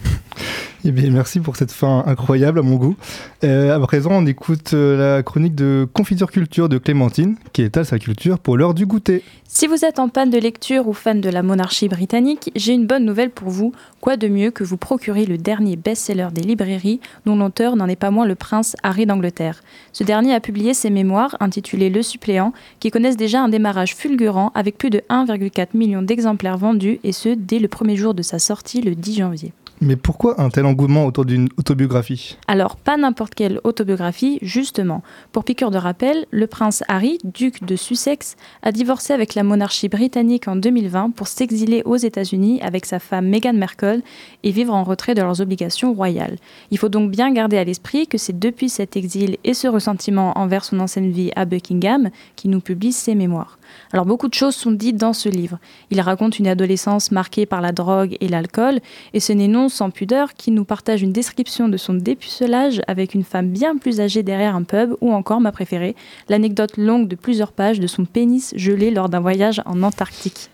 [0.86, 2.96] Eh merci pour cette fin incroyable à mon goût.
[3.44, 7.86] Euh, à présent, on écoute euh, la chronique de Confiture Culture de Clémentine, qui étale
[7.86, 9.24] sa culture pour l'heure du goûter.
[9.44, 12.88] Si vous êtes en panne de lecture ou fan de la monarchie britannique, j'ai une
[12.88, 13.74] bonne nouvelle pour vous.
[14.00, 17.98] Quoi de mieux que vous procurer le dernier best-seller des librairies, dont l'auteur n'en est
[17.98, 19.62] pas moins le prince Harry d'Angleterre.
[19.92, 24.52] Ce dernier a publié ses mémoires, intitulées Le suppléant, qui connaissent déjà un démarrage fulgurant
[24.56, 28.40] avec plus de 1,4 million d'exemplaires vendus, et ce, dès le premier jour de sa
[28.40, 29.54] sortie, le 10 janvier.
[29.82, 32.38] Mais pourquoi un tel engouement autour d'une autobiographie?
[32.48, 35.04] Alors, pas n'importe quelle autobiographie, justement.
[35.32, 39.88] Pour piqûre de rappel, le prince Harry, duc de Sussex, a divorcé avec la monarchie
[39.88, 44.02] britannique en 2020 pour s'exiler aux États-Unis avec sa femme Meghan Markle
[44.44, 46.38] et vivre en retrait de leurs obligations royales.
[46.72, 50.38] Il faut donc bien garder à l'esprit que c'est depuis cet exil et ce ressentiment
[50.38, 53.59] envers son ancienne vie à Buckingham qu'il nous publie ses mémoires.
[53.92, 55.60] Alors beaucoup de choses sont dites dans ce livre.
[55.92, 58.80] Il raconte une adolescence marquée par la drogue et l'alcool,
[59.14, 63.14] et ce n'est non sans pudeur qui nous partage une description de son dépucelage avec
[63.14, 65.96] une femme bien plus âgée derrière un pub, ou encore, ma préférée,
[66.28, 70.50] l'anecdote longue de plusieurs pages de son pénis gelé lors d'un voyage en Antarctique.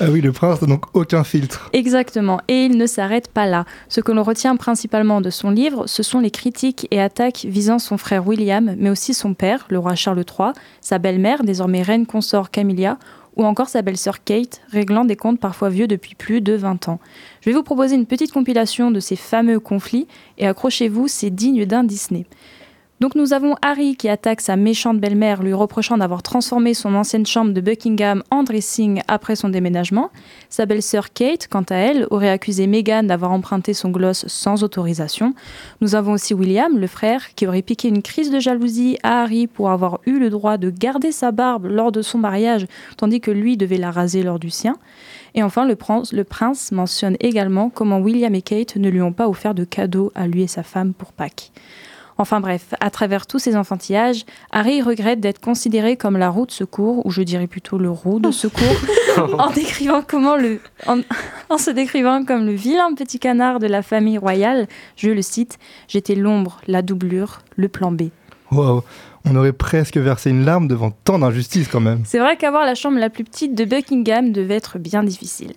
[0.00, 1.70] Ah oui, le prince n'a donc aucun filtre.
[1.72, 3.64] Exactement, et il ne s'arrête pas là.
[3.88, 7.78] Ce que l'on retient principalement de son livre, ce sont les critiques et attaques visant
[7.78, 12.06] son frère William, mais aussi son père, le roi Charles III, sa belle-mère, désormais reine
[12.06, 12.98] consort Camilla,
[13.36, 17.00] ou encore sa belle-sœur Kate, réglant des comptes parfois vieux depuis plus de 20 ans.
[17.40, 20.06] Je vais vous proposer une petite compilation de ces fameux conflits,
[20.38, 22.26] et accrochez-vous, c'est digne d'un Disney.
[23.02, 27.26] Donc nous avons Harry qui attaque sa méchante belle-mère lui reprochant d'avoir transformé son ancienne
[27.26, 30.12] chambre de Buckingham en dressing après son déménagement.
[30.50, 35.34] Sa belle-sœur Kate, quant à elle, aurait accusé Meghan d'avoir emprunté son gloss sans autorisation.
[35.80, 39.48] Nous avons aussi William, le frère, qui aurait piqué une crise de jalousie à Harry
[39.48, 43.32] pour avoir eu le droit de garder sa barbe lors de son mariage, tandis que
[43.32, 44.76] lui devait la raser lors du sien.
[45.34, 49.12] Et enfin, le prince, le prince mentionne également comment William et Kate ne lui ont
[49.12, 51.50] pas offert de cadeau à lui et sa femme pour Pâques.
[52.18, 56.50] Enfin bref, à travers tous ces enfantillages, Harry regrette d'être considéré comme la roue de
[56.50, 58.62] secours, ou je dirais plutôt le roue de secours,
[59.38, 61.00] en, décrivant comment le, en,
[61.48, 64.68] en, se décrivant comme le vilain petit canard de la famille royale.
[64.96, 68.04] Je le cite J'étais l'ombre, la doublure, le plan B.
[68.50, 68.84] Wow.
[69.24, 72.02] On aurait presque versé une larme devant tant d'injustice quand même.
[72.04, 75.52] C'est vrai qu'avoir la chambre la plus petite de Buckingham devait être bien difficile.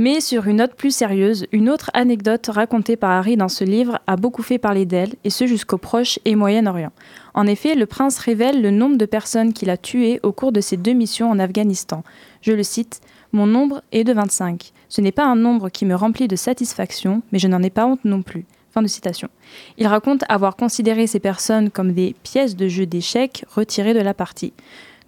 [0.00, 3.98] Mais sur une note plus sérieuse, une autre anecdote racontée par Harry dans ce livre
[4.06, 6.92] a beaucoup fait parler d'elle, et ce jusqu'au Proche et Moyen-Orient.
[7.34, 10.60] En effet, le prince révèle le nombre de personnes qu'il a tuées au cours de
[10.60, 12.04] ses deux missions en Afghanistan.
[12.42, 13.00] Je le cite
[13.32, 14.72] Mon nombre est de 25.
[14.88, 17.86] Ce n'est pas un nombre qui me remplit de satisfaction, mais je n'en ai pas
[17.86, 18.46] honte non plus.
[18.70, 19.28] Fin de citation.
[19.78, 24.14] Il raconte avoir considéré ces personnes comme des pièces de jeu d'échecs retirées de la
[24.14, 24.52] partie.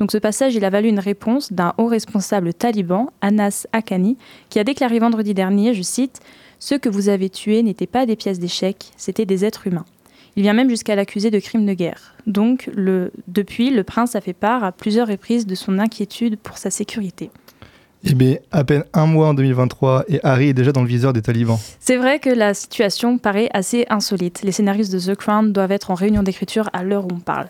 [0.01, 4.17] Donc ce passage, il a valu une réponse d'un haut responsable taliban, Anas Akani,
[4.49, 6.21] qui a déclaré vendredi dernier, je cite,
[6.59, 9.85] Ceux que vous avez tués n'étaient pas des pièces d'échecs, c'étaient des êtres humains.
[10.37, 12.15] Il vient même jusqu'à l'accuser de crimes de guerre.
[12.27, 16.57] Donc, le, depuis, le prince a fait part à plusieurs reprises de son inquiétude pour
[16.57, 17.31] sa sécurité.
[18.05, 21.13] Eh bien, à peine un mois en 2023 et Harry est déjà dans le viseur
[21.13, 21.59] des talibans.
[21.79, 24.41] C'est vrai que la situation paraît assez insolite.
[24.45, 27.49] Les scénaristes de The Crown doivent être en réunion d'écriture à l'heure où on parle.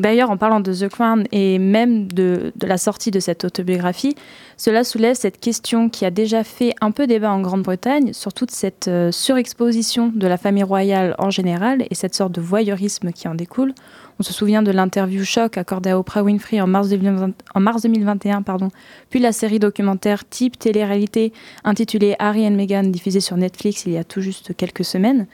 [0.00, 4.14] D'ailleurs, en parlant de The Crown et même de, la sortie de cette autobiographie,
[4.56, 8.50] cela soulève cette question qui a déjà fait un peu débat en Grande-Bretagne sur toute
[8.50, 13.28] cette euh, surexposition de la famille royale en général et cette sorte de voyeurisme qui
[13.28, 13.74] en découle.
[14.20, 17.82] On se souvient de l'interview choc accordée à Oprah Winfrey en mars, 2020, en mars
[17.82, 18.68] 2021, pardon,
[19.10, 21.32] puis la série documentaire type télé-réalité
[21.64, 25.26] intitulée Harry and Meghan diffusée sur Netflix il y a tout juste quelques semaines.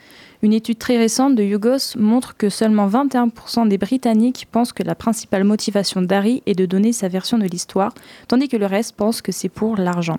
[0.43, 4.95] Une étude très récente de Yugos montre que seulement 21% des Britanniques pensent que la
[4.95, 7.93] principale motivation d'Harry est de donner sa version de l'histoire,
[8.27, 10.17] tandis que le reste pense que c'est pour l'argent.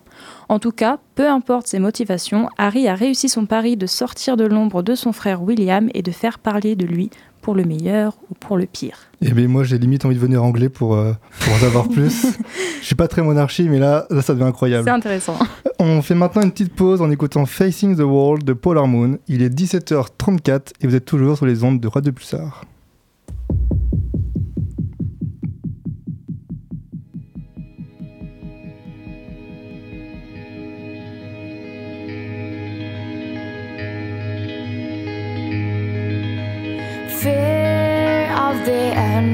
[0.48, 4.44] En tout cas, peu importe ses motivations, Harry a réussi son pari de sortir de
[4.44, 7.10] l'ombre de son frère William et de faire parler de lui
[7.42, 8.96] pour le meilleur ou pour le pire.
[9.20, 12.26] Eh bien, moi, j'ai limite envie de venir anglais pour, euh, pour en savoir plus.
[12.80, 14.84] Je suis pas très monarchie, mais là, là ça devient incroyable.
[14.84, 15.36] C'est intéressant.
[15.78, 19.18] On fait maintenant une petite pause en écoutant Facing the World de Polar Moon.
[19.28, 22.64] Il est 17h34 et vous êtes toujours sur les ondes de Radio Pulsar.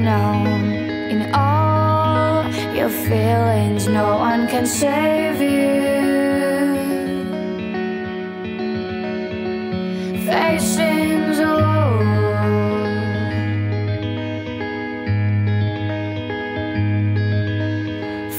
[0.09, 0.73] Unknown.
[1.11, 2.43] In all
[2.75, 5.69] your feelings, no one can save you.
[10.25, 12.05] Facing the road.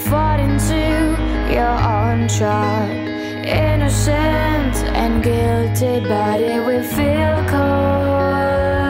[0.04, 0.82] Fought into
[1.56, 2.90] your own trap.
[3.46, 8.89] Innocent and guilty, but it will feel cold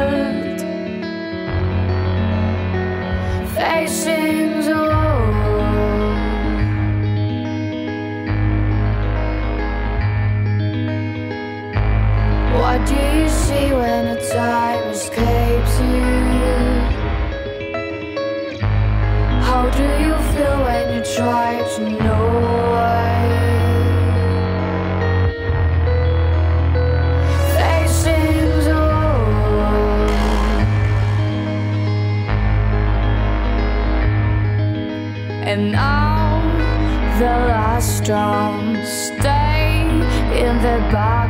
[13.69, 16.05] when the time escapes you?
[19.49, 22.25] How do you feel when you try to know
[22.73, 23.11] why?
[35.51, 36.41] And now
[37.19, 39.83] the last drums stay
[40.45, 41.30] in the background.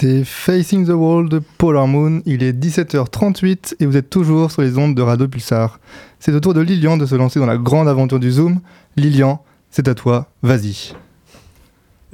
[0.00, 2.22] C'était Facing the World de Polar Moon.
[2.24, 5.78] Il est 17h38 et vous êtes toujours sur les ondes de Radio Pulsar.
[6.18, 8.62] C'est au tour de Lilian de se lancer dans la grande aventure du Zoom.
[8.96, 10.94] Lilian, c'est à toi, vas-y.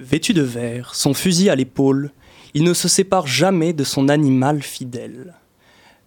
[0.01, 2.11] Vêtu de vert, son fusil à l'épaule,
[2.55, 5.35] il ne se sépare jamais de son animal fidèle.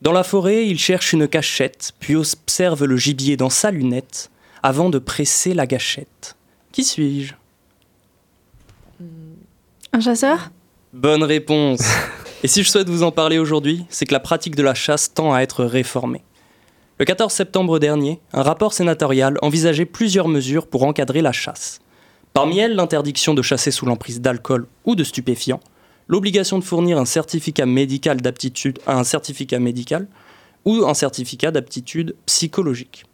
[0.01, 4.31] Dans la forêt, il cherche une cachette, puis observe le gibier dans sa lunette,
[4.63, 6.35] avant de presser la gâchette.
[6.73, 7.35] Qui suis-je?
[9.93, 10.51] Un chasseur?
[10.93, 11.81] Bonne réponse.
[12.41, 15.13] Et si je souhaite vous en parler aujourd'hui, c'est que la pratique de la chasse
[15.13, 16.23] tend à être réformée.
[16.97, 21.79] Le 14 septembre dernier, un rapport sénatorial envisageait plusieurs mesures pour encadrer la chasse.
[22.33, 25.59] Parmi elles, l'interdiction de chasser sous l'emprise d'alcool ou de stupéfiants,
[26.07, 30.07] l'obligation de fournir un certificat médical d'aptitude à un certificat médical
[30.65, 33.05] ou un certificat d'aptitude psychologique.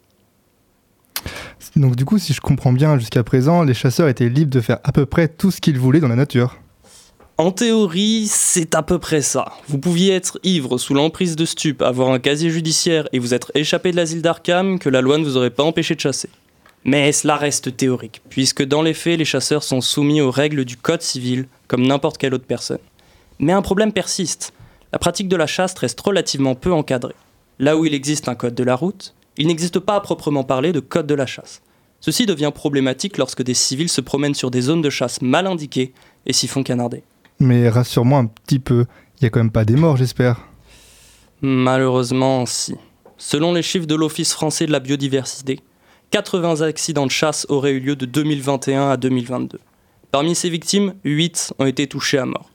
[1.76, 4.78] Donc du coup, si je comprends bien jusqu'à présent, les chasseurs étaient libres de faire
[4.82, 6.56] à peu près tout ce qu'ils voulaient dans la nature.
[7.38, 9.52] En théorie, c'est à peu près ça.
[9.68, 13.52] Vous pouviez être ivre sous l'emprise de stupes, avoir un casier judiciaire et vous être
[13.54, 16.30] échappé de l'asile d'Arkham que la loi ne vous aurait pas empêché de chasser.
[16.84, 20.78] Mais cela reste théorique, puisque dans les faits, les chasseurs sont soumis aux règles du
[20.78, 22.78] Code civil comme n'importe quelle autre personne.
[23.38, 24.54] Mais un problème persiste.
[24.94, 27.16] La pratique de la chasse reste relativement peu encadrée.
[27.58, 30.72] Là où il existe un code de la route, il n'existe pas à proprement parler
[30.72, 31.60] de code de la chasse.
[32.00, 35.92] Ceci devient problématique lorsque des civils se promènent sur des zones de chasse mal indiquées
[36.24, 37.02] et s'y font canarder.
[37.38, 38.86] Mais rassure-moi un petit peu,
[39.18, 40.40] il y a quand même pas des morts, j'espère.
[41.42, 42.74] Malheureusement, si.
[43.18, 45.60] Selon les chiffres de l'Office français de la biodiversité,
[46.10, 49.58] 80 accidents de chasse auraient eu lieu de 2021 à 2022.
[50.12, 52.50] Parmi ces victimes, 8 ont été touchées à mort.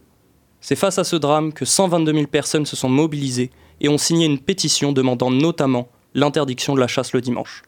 [0.62, 3.52] C'est face à ce drame que 122 000 personnes se sont mobilisées
[3.82, 7.64] et ont signé une pétition demandant notamment l'interdiction de la chasse le dimanche.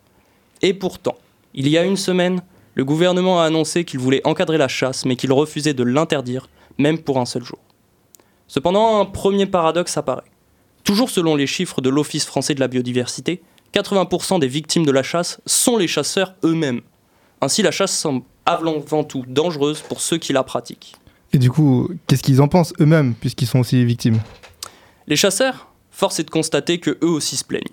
[0.62, 1.16] Et pourtant,
[1.54, 2.42] il y a une semaine,
[2.76, 7.00] le gouvernement a annoncé qu'il voulait encadrer la chasse, mais qu'il refusait de l'interdire, même
[7.00, 7.60] pour un seul jour.
[8.48, 10.24] Cependant, un premier paradoxe apparaît.
[10.84, 13.42] Toujours selon les chiffres de l'Office français de la biodiversité,
[13.74, 16.82] 80% des victimes de la chasse sont les chasseurs eux-mêmes.
[17.42, 20.96] Ainsi, la chasse semble avant tout dangereuse pour ceux qui la pratiquent.
[21.32, 24.20] Et du coup, qu'est-ce qu'ils en pensent eux-mêmes, puisqu'ils sont aussi victimes?
[25.08, 27.64] Les chasseurs, force est de constater que eux aussi se plaignent.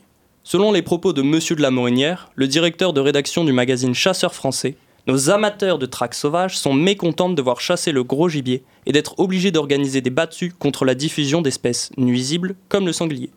[0.42, 4.34] Selon les propos de Monsieur de la Morinière, le directeur de rédaction du magazine Chasseurs
[4.34, 4.76] français,
[5.06, 9.18] nos amateurs de traques sauvages sont mécontents de devoir chasser le gros gibier et d'être
[9.18, 13.30] obligés d'organiser des battues contre la diffusion d'espèces nuisibles comme le sanglier.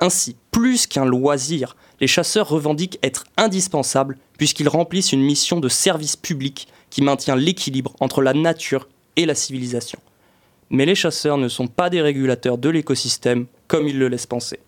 [0.00, 6.16] Ainsi, plus qu'un loisir, les chasseurs revendiquent être indispensables puisqu'ils remplissent une mission de service
[6.16, 9.98] public qui maintient l'équilibre entre la nature et la civilisation.
[10.70, 14.60] Mais les chasseurs ne sont pas des régulateurs de l'écosystème comme ils le laissent penser.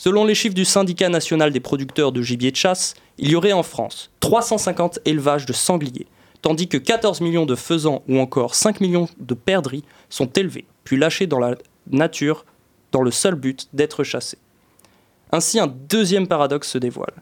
[0.00, 3.52] Selon les chiffres du syndicat national des producteurs de gibier de chasse, il y aurait
[3.52, 6.06] en France 350 élevages de sangliers,
[6.40, 10.96] tandis que 14 millions de faisans ou encore 5 millions de perdrix sont élevés, puis
[10.96, 11.56] lâchés dans la
[11.90, 12.44] nature
[12.92, 14.38] dans le seul but d'être chassés.
[15.32, 17.14] Ainsi, un deuxième paradoxe se dévoile.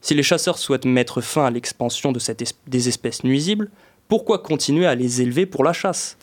[0.00, 2.20] Si les chasseurs souhaitent mettre fin à l'expansion de
[2.68, 3.72] des espèces nuisibles,
[4.06, 6.16] pourquoi continuer à les élever pour la chasse?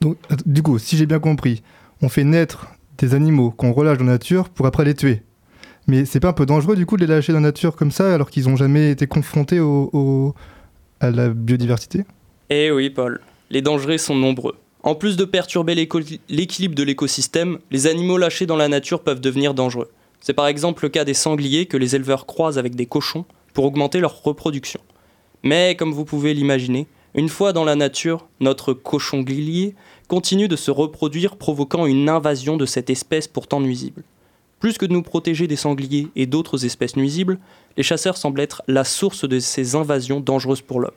[0.00, 1.64] Donc, du coup, si j'ai bien compris,
[2.00, 5.22] on fait naître des animaux qu'on relâche dans la nature pour après les tuer.
[5.88, 7.90] Mais c'est pas un peu dangereux du coup de les lâcher dans la nature comme
[7.90, 10.34] ça alors qu'ils n'ont jamais été confrontés au,
[11.00, 12.04] à la biodiversité?
[12.50, 13.20] Eh oui, Paul,
[13.50, 14.54] les dangers sont nombreux.
[14.82, 19.54] En plus de perturber l'équilibre de l'écosystème, les animaux lâchés dans la nature peuvent devenir
[19.54, 19.90] dangereux.
[20.20, 23.24] C'est par exemple le cas des sangliers que les éleveurs croisent avec des cochons
[23.54, 24.80] pour augmenter leur reproduction.
[25.42, 29.74] Mais comme vous pouvez l'imaginer, une fois dans la nature, notre cochon glier
[30.06, 34.02] continue de se reproduire provoquant une invasion de cette espèce pourtant nuisible.
[34.60, 37.38] Plus que de nous protéger des sangliers et d'autres espèces nuisibles,
[37.76, 40.90] les chasseurs semblent être la source de ces invasions dangereuses pour l'homme.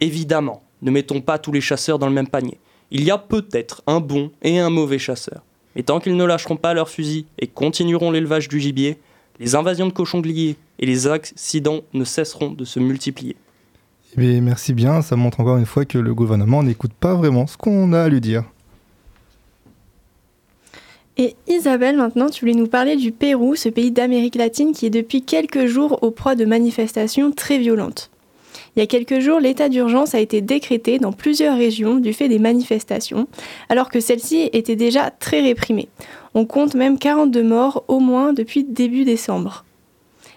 [0.00, 2.58] Évidemment, ne mettons pas tous les chasseurs dans le même panier.
[2.90, 5.42] Il y a peut-être un bon et un mauvais chasseur.
[5.76, 8.98] Mais tant qu'ils ne lâcheront pas leurs fusils et continueront l'élevage du gibier,
[9.38, 13.36] les invasions de cochons gliés et les accidents ne cesseront de se multiplier.
[14.16, 17.46] Eh bien, merci bien, ça montre encore une fois que le gouvernement n'écoute pas vraiment
[17.46, 18.44] ce qu'on a à lui dire.
[21.22, 24.90] Et Isabelle, maintenant, tu voulais nous parler du Pérou, ce pays d'Amérique latine qui est
[24.90, 28.10] depuis quelques jours au proie de manifestations très violentes.
[28.74, 32.30] Il y a quelques jours, l'état d'urgence a été décrété dans plusieurs régions du fait
[32.30, 33.28] des manifestations,
[33.68, 35.90] alors que celles-ci étaient déjà très réprimées.
[36.32, 39.66] On compte même 42 morts au moins depuis début décembre.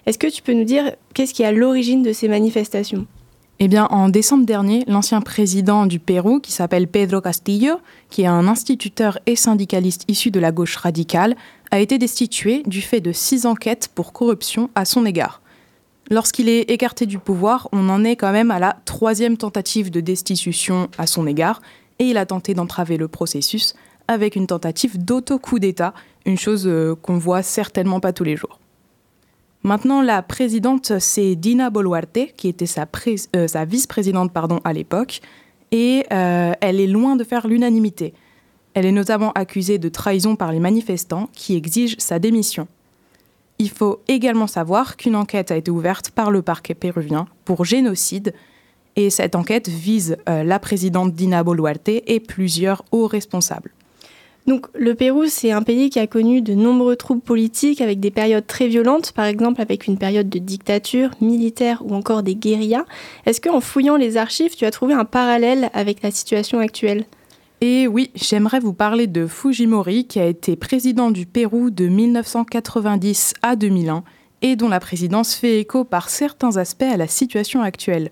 [0.06, 3.08] Est-ce que tu peux nous dire qu'est-ce qui est à l'origine de ces manifestations?
[3.66, 7.76] Eh en décembre dernier, l'ancien président du Pérou, qui s'appelle Pedro Castillo,
[8.09, 11.38] qui est un instituteur et syndicaliste issu de la gauche radicale,
[11.72, 15.41] a été destitué du fait de six enquêtes pour corruption à son égard.
[16.11, 20.01] Lorsqu'il est écarté du pouvoir, on en est quand même à la troisième tentative de
[20.01, 21.61] destitution à son égard,
[21.99, 23.76] et il a tenté d'entraver le processus
[24.09, 25.93] avec une tentative d'auto-coup d'État,
[26.26, 28.59] une chose euh, qu'on voit certainement pas tous les jours.
[29.64, 34.32] Maintenant, la présidente, c'est Dina Boluarte, qui était sa, euh, vice-présidente
[34.66, 35.22] à l'époque,
[35.72, 38.14] et euh, elle est loin de faire l'unanimité.
[38.74, 42.68] Elle est notamment accusée de trahison par les manifestants qui exigent sa démission.
[43.57, 48.34] Il faut également savoir qu'une enquête a été ouverte par le parquet péruvien pour génocide,
[48.97, 53.72] et cette enquête vise euh, la présidente Dina Boluarte et plusieurs hauts responsables.
[54.46, 58.12] Donc le Pérou, c'est un pays qui a connu de nombreux troubles politiques avec des
[58.12, 62.86] périodes très violentes, par exemple avec une période de dictature militaire ou encore des guérillas.
[63.26, 67.06] Est-ce qu'en fouillant les archives, tu as trouvé un parallèle avec la situation actuelle?
[67.62, 73.36] Et oui, j'aimerais vous parler de Fujimori, qui a été président du Pérou de 1990
[73.41, 74.04] à 2001
[74.41, 78.12] et dont la présidence fait écho par certains aspects à la situation actuelle.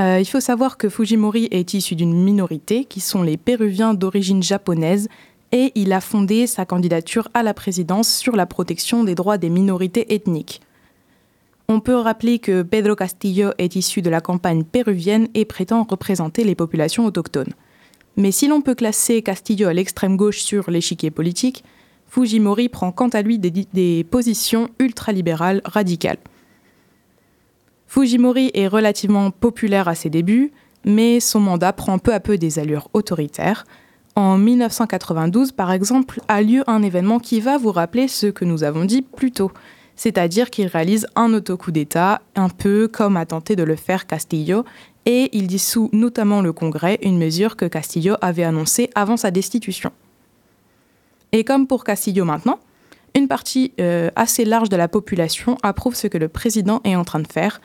[0.00, 4.42] Euh, il faut savoir que Fujimori est issu d'une minorité qui sont les Péruviens d'origine
[4.42, 5.08] japonaise
[5.52, 9.50] et il a fondé sa candidature à la présidence sur la protection des droits des
[9.50, 10.60] minorités ethniques.
[11.68, 16.44] On peut rappeler que Pedro Castillo est issu de la campagne péruvienne et prétend représenter
[16.44, 17.54] les populations autochtones.
[18.16, 21.64] Mais si l'on peut classer Castillo à l'extrême gauche sur l'échiquier politique,
[22.08, 26.18] Fujimori prend quant à lui des, positions ultralibérales radicales.
[27.88, 30.52] Fujimori est relativement populaire à ses débuts,
[30.84, 33.64] mais son mandat prend peu à peu des allures autoritaires.
[34.16, 38.62] En 1992, par exemple, a lieu un événement qui va vous rappeler ce que nous
[38.62, 39.50] avons dit plus tôt,
[39.96, 44.64] c'est-à-dire qu'il réalise un autocoup d'État, un peu comme a tenté de le faire Castillo,
[45.04, 49.90] et il dissout notamment le Congrès, une mesure que Castillo avait annoncée avant sa destitution.
[51.32, 52.60] Et comme pour Castillo maintenant,
[53.16, 57.04] une partie euh, assez large de la population approuve ce que le président est en
[57.04, 57.60] train de faire,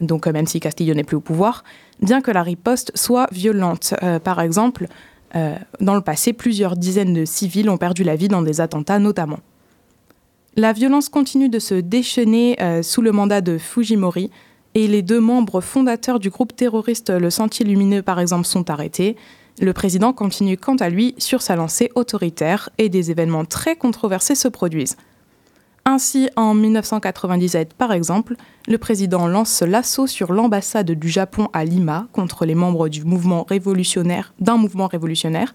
[0.00, 1.62] donc euh, même si Castillo n'est plus au pouvoir,
[2.00, 3.94] bien que la riposte soit violente.
[4.02, 4.88] Euh, par exemple,
[5.36, 8.98] euh, dans le passé, plusieurs dizaines de civils ont perdu la vie dans des attentats
[8.98, 9.38] notamment.
[10.56, 14.30] La violence continue de se déchaîner euh, sous le mandat de Fujimori
[14.74, 19.16] et les deux membres fondateurs du groupe terroriste Le Sentier Lumineux, par exemple, sont arrêtés.
[19.60, 24.34] Le président continue quant à lui sur sa lancée autoritaire et des événements très controversés
[24.34, 24.96] se produisent.
[25.88, 28.34] Ainsi, en 1997, par exemple,
[28.66, 33.46] le président lance l'assaut sur l'ambassade du Japon à Lima contre les membres du mouvement
[33.48, 35.54] révolutionnaire, d'un mouvement révolutionnaire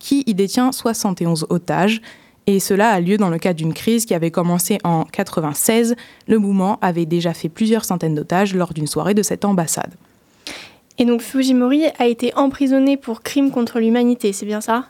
[0.00, 2.02] qui y détient 71 otages.
[2.48, 5.94] Et cela a lieu dans le cadre d'une crise qui avait commencé en 96.
[6.26, 9.94] Le mouvement avait déjà fait plusieurs centaines d'otages lors d'une soirée de cette ambassade.
[10.98, 14.86] Et donc Fujimori a été emprisonné pour crime contre l'humanité, c'est bien ça?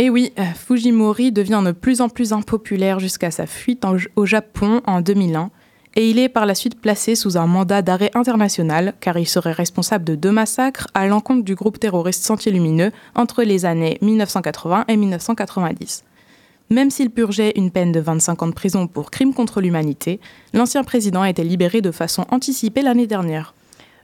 [0.00, 3.84] Et oui, euh, Fujimori devient de plus en plus impopulaire jusqu'à sa fuite
[4.14, 5.50] au Japon en 2001.
[5.96, 9.50] Et il est par la suite placé sous un mandat d'arrêt international car il serait
[9.50, 14.84] responsable de deux massacres à l'encontre du groupe terroriste Sentier Lumineux entre les années 1980
[14.86, 16.04] et 1990.
[16.70, 20.20] Même s'il purgeait une peine de 25 ans de prison pour crime contre l'humanité,
[20.54, 23.54] l'ancien président a été libéré de façon anticipée l'année dernière.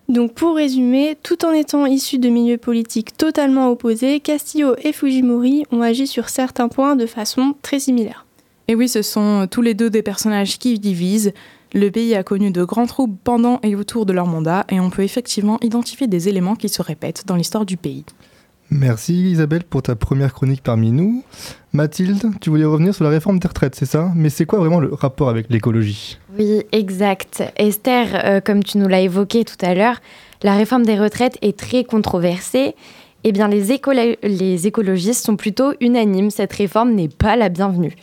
[0.09, 5.65] Donc pour résumer, tout en étant issus de milieux politiques totalement opposés, Castillo et Fujimori
[5.73, 8.27] ont agi sur certains points de façon très similaire.
[8.69, 11.33] Et oui, ce sont tous les deux des personnages qui divisent.
[11.73, 14.91] Le pays a connu de grands troubles pendant et autour de leur mandat et on
[14.91, 18.05] peut effectivement identifier des éléments qui se répètent dans l'histoire du pays.
[18.71, 21.23] Merci Isabelle pour ta première chronique parmi nous.
[21.75, 24.13] Mathilde, tu voulais revenir sur la réforme des retraites, c'est ça?
[24.15, 26.19] Mais c'est quoi vraiment le rapport avec l'écologie?
[26.39, 27.43] Oui, exact.
[27.57, 30.01] Esther, euh, comme tu nous l'as évoqué tout à l'heure,
[30.45, 32.77] la réforme des retraites est très controversée.
[33.25, 33.67] Eh bien, les,
[34.23, 36.31] les écologistes sont plutôt unanimes.
[36.31, 37.97] Cette réforme n'est pas la bienvenue.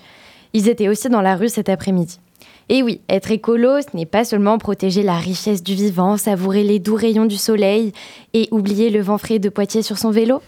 [0.51, 2.19] Ils étaient aussi dans la rue cet après-midi.
[2.67, 6.79] Et oui, être écolo, ce n'est pas seulement protéger la richesse du vivant, savourer les
[6.79, 7.93] doux rayons du soleil
[8.33, 10.41] et oublier le vent frais de Poitiers sur son vélo.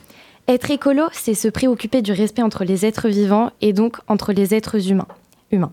[0.50, 4.54] Être écolo, c'est se préoccuper du respect entre les êtres vivants et donc entre les
[4.54, 5.08] êtres humains.
[5.52, 5.72] humains.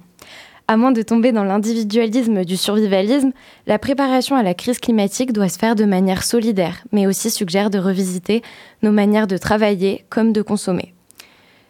[0.68, 3.33] À moins de tomber dans l'individualisme du survivalisme,
[3.66, 7.71] la préparation à la crise climatique doit se faire de manière solidaire, mais aussi suggère
[7.71, 8.43] de revisiter
[8.83, 10.95] nos manières de travailler comme de consommer.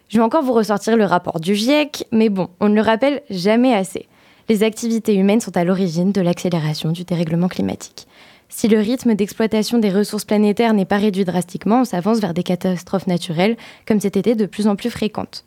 [0.09, 3.23] Je vais encore vous ressortir le rapport du GIEC, mais bon, on ne le rappelle
[3.31, 4.07] jamais assez.
[4.47, 8.05] Les activités humaines sont à l'origine de l'accélération du dérèglement climatique.
[8.53, 12.43] Si le rythme d'exploitation des ressources planétaires n'est pas réduit drastiquement, on s'avance vers des
[12.43, 13.55] catastrophes naturelles,
[13.87, 15.45] comme cet été de plus en plus fréquentes.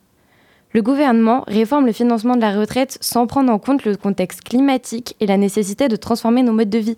[0.73, 5.15] Le gouvernement réforme le financement de la retraite sans prendre en compte le contexte climatique
[5.21, 6.97] et la nécessité de transformer nos modes de vie.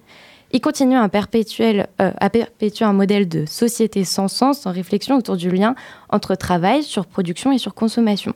[0.52, 5.50] Il continue à, euh, perpétuer un modèle de société sans sens, sans réflexion autour du
[5.50, 5.74] lien
[6.08, 8.32] entre travail, surproduction et surconsommation.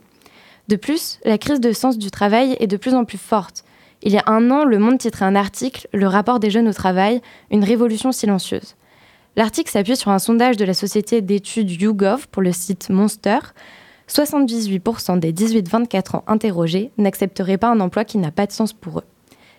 [0.68, 3.64] De plus, la crise de sens du travail est de plus en plus forte.
[4.02, 6.72] Il y a un an, Le Monde titrait un article Le rapport des jeunes au
[6.72, 7.20] travail,
[7.50, 8.76] une révolution silencieuse.
[9.36, 13.38] L'article s'appuie sur un sondage de la société d'études YouGov pour le site Monster.
[14.08, 19.00] 78% des 18-24 ans interrogés n'accepteraient pas un emploi qui n'a pas de sens pour
[19.00, 19.04] eux.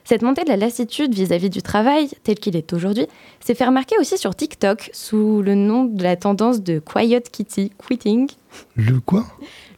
[0.04, 3.08] Cette montée de la lassitude vis-à-vis du travail, tel qu'il est aujourd'hui,
[3.40, 7.72] s'est fait remarquer aussi sur TikTok sous le nom de la tendance de Quiet Kitty
[7.78, 8.30] Quitting.
[8.76, 9.26] Le quoi?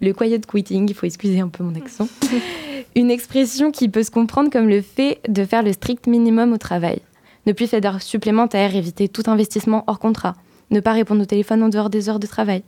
[0.04, 2.10] Le quiet quitting, il faut excuser un peu mon accent.
[2.96, 6.58] Une expression qui peut se comprendre comme le fait de faire le strict minimum au
[6.58, 7.00] travail.
[7.46, 10.36] Ne plus faire d'heures supplémentaires, éviter tout investissement hors contrat,
[10.72, 12.64] ne pas répondre au téléphone en dehors des heures de travail.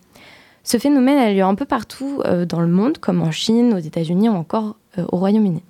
[0.64, 3.80] Ce phénomène a lieu un peu partout euh, dans le monde, comme en Chine, aux
[3.80, 5.62] États-Unis ou encore euh, au Royaume-Uni.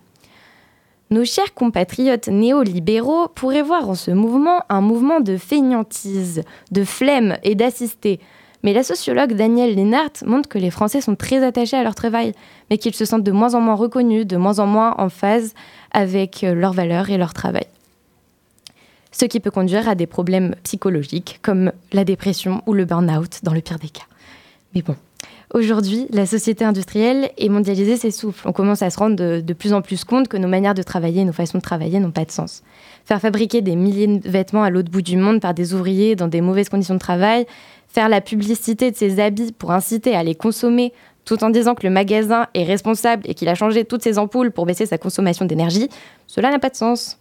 [1.09, 7.37] Nos chers compatriotes néolibéraux pourraient voir en ce mouvement un mouvement de feignantise, de flemme
[7.41, 8.19] et d'assister.
[8.65, 12.33] Mais la sociologue Danielle Linhart montre que les Français sont très attachés à leur travail,
[12.71, 15.53] mais qu'ils se sentent de moins en moins reconnus, de moins en moins en phase
[15.91, 17.67] avec euh, leurs valeurs et leur travail.
[19.11, 23.53] ce qui peut conduire à des problèmes psychologiques comme la dépression ou le burn-out dans
[23.53, 24.07] le pire des cas.
[24.73, 24.95] Mais bon,
[25.53, 28.47] aujourd'hui, la société industrielle et mondialisée s'essouffle.
[28.47, 31.23] On commence à se rendre de, plus en plus compte que nos manières de travailler,
[31.23, 32.63] nos façons de travailler n'ont pas de sens.
[33.05, 36.27] Faire fabriquer des milliers de vêtements à l'autre bout du monde par des ouvriers dans
[36.27, 37.45] des mauvaises conditions de travail,
[37.87, 40.91] faire la publicité de ses habits pour inciter à les consommer
[41.23, 44.51] tout en disant que le magasin est responsable et qu'il a changé toutes ses ampoules
[44.51, 45.89] pour baisser sa consommation d'énergie,
[46.27, 47.19] cela n'a pas de sens.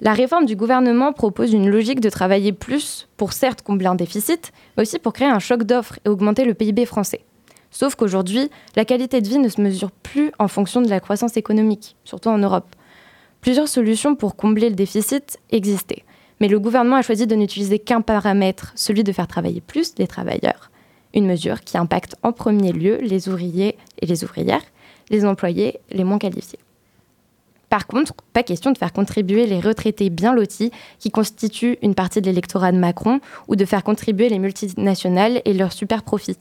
[0.00, 4.52] La réforme du gouvernement propose une logique de travailler plus pour certes combler un déficit,
[4.76, 7.24] mais aussi pour créer un choc d'offres et augmenter le PIB français.
[7.70, 11.36] Sauf qu'aujourd'hui, la qualité de vie ne se mesure plus en fonction de la croissance
[11.36, 12.76] économique, surtout en Europe.
[13.40, 16.04] Plusieurs solutions pour combler le déficit existaient,
[16.40, 20.06] mais le gouvernement a choisi de n'utiliser qu'un paramètre, celui de faire travailler plus les
[20.06, 20.70] travailleurs.
[21.14, 24.64] Une mesure qui impacte en premier lieu les ouvriers et les ouvrières,
[25.10, 26.58] les employés les moins qualifiés.
[27.68, 32.20] Par contre, pas question de faire contribuer les retraités bien lotis qui constituent une partie
[32.20, 36.38] de l'électorat de Macron ou de faire contribuer les multinationales et leurs super profits.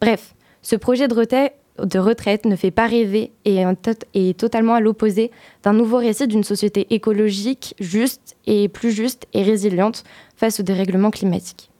[0.00, 4.38] Bref, ce projet de retraite, de retraite ne fait pas rêver et est, tot- est
[4.38, 5.30] totalement à l'opposé
[5.62, 10.04] d'un nouveau récit d'une société écologique juste et plus juste et résiliente
[10.36, 11.70] face au dérèglement climatique.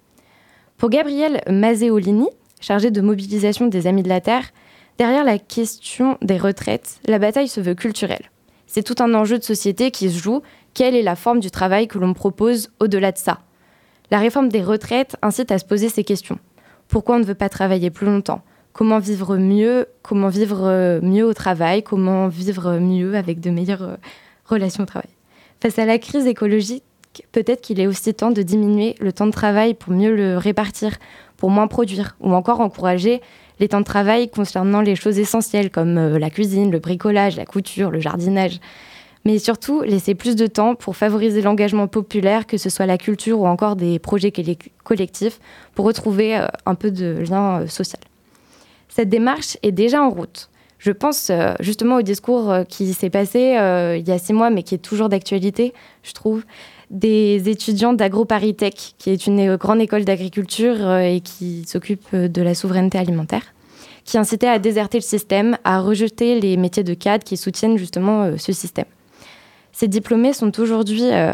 [0.78, 2.28] Pour Gabriel Mazzéolini,
[2.60, 4.50] chargé de mobilisation des Amis de la Terre,
[4.98, 8.30] derrière la question des retraites, la bataille se veut culturelle.
[8.66, 10.40] C'est tout un enjeu de société qui se joue.
[10.72, 13.40] Quelle est la forme du travail que l'on propose au-delà de ça?
[14.10, 16.38] La réforme des retraites incite à se poser ces questions.
[16.88, 18.42] Pourquoi on ne veut pas travailler plus longtemps?
[18.72, 23.82] Comment vivre mieux Comment vivre euh, mieux au travail Comment vivre mieux avec de meilleures
[23.82, 23.96] euh,
[24.46, 25.10] relations au travail
[25.60, 26.82] Face à la crise écologique,
[27.32, 30.96] peut-être qu'il est aussi temps de diminuer le temps de travail pour mieux le répartir,
[31.36, 33.20] pour moins produire, ou encore encourager
[33.60, 37.44] les temps de travail concernant les choses essentielles comme euh, la cuisine, le bricolage, la
[37.44, 38.58] couture, le jardinage.
[39.24, 43.38] Mais surtout, laisser plus de temps pour favoriser l'engagement populaire, que ce soit la culture
[43.38, 45.38] ou encore des projets colle- collectifs,
[45.74, 48.00] pour retrouver un peu de lien social.
[48.94, 50.50] Cette démarche est déjà en route.
[50.78, 54.34] Je pense euh, justement au discours euh, qui s'est passé euh, il y a six
[54.34, 55.72] mois, mais qui est toujours d'actualité,
[56.02, 56.44] je trouve,
[56.90, 62.98] des étudiants d'AgroParisTech, qui est une grande école d'agriculture et qui s'occupe de la souveraineté
[62.98, 63.54] alimentaire,
[64.04, 68.36] qui incitait à déserter le système, à rejeter les métiers de cadre qui soutiennent justement
[68.36, 68.84] ce système.
[69.74, 71.32] Ces diplômés sont aujourd'hui euh,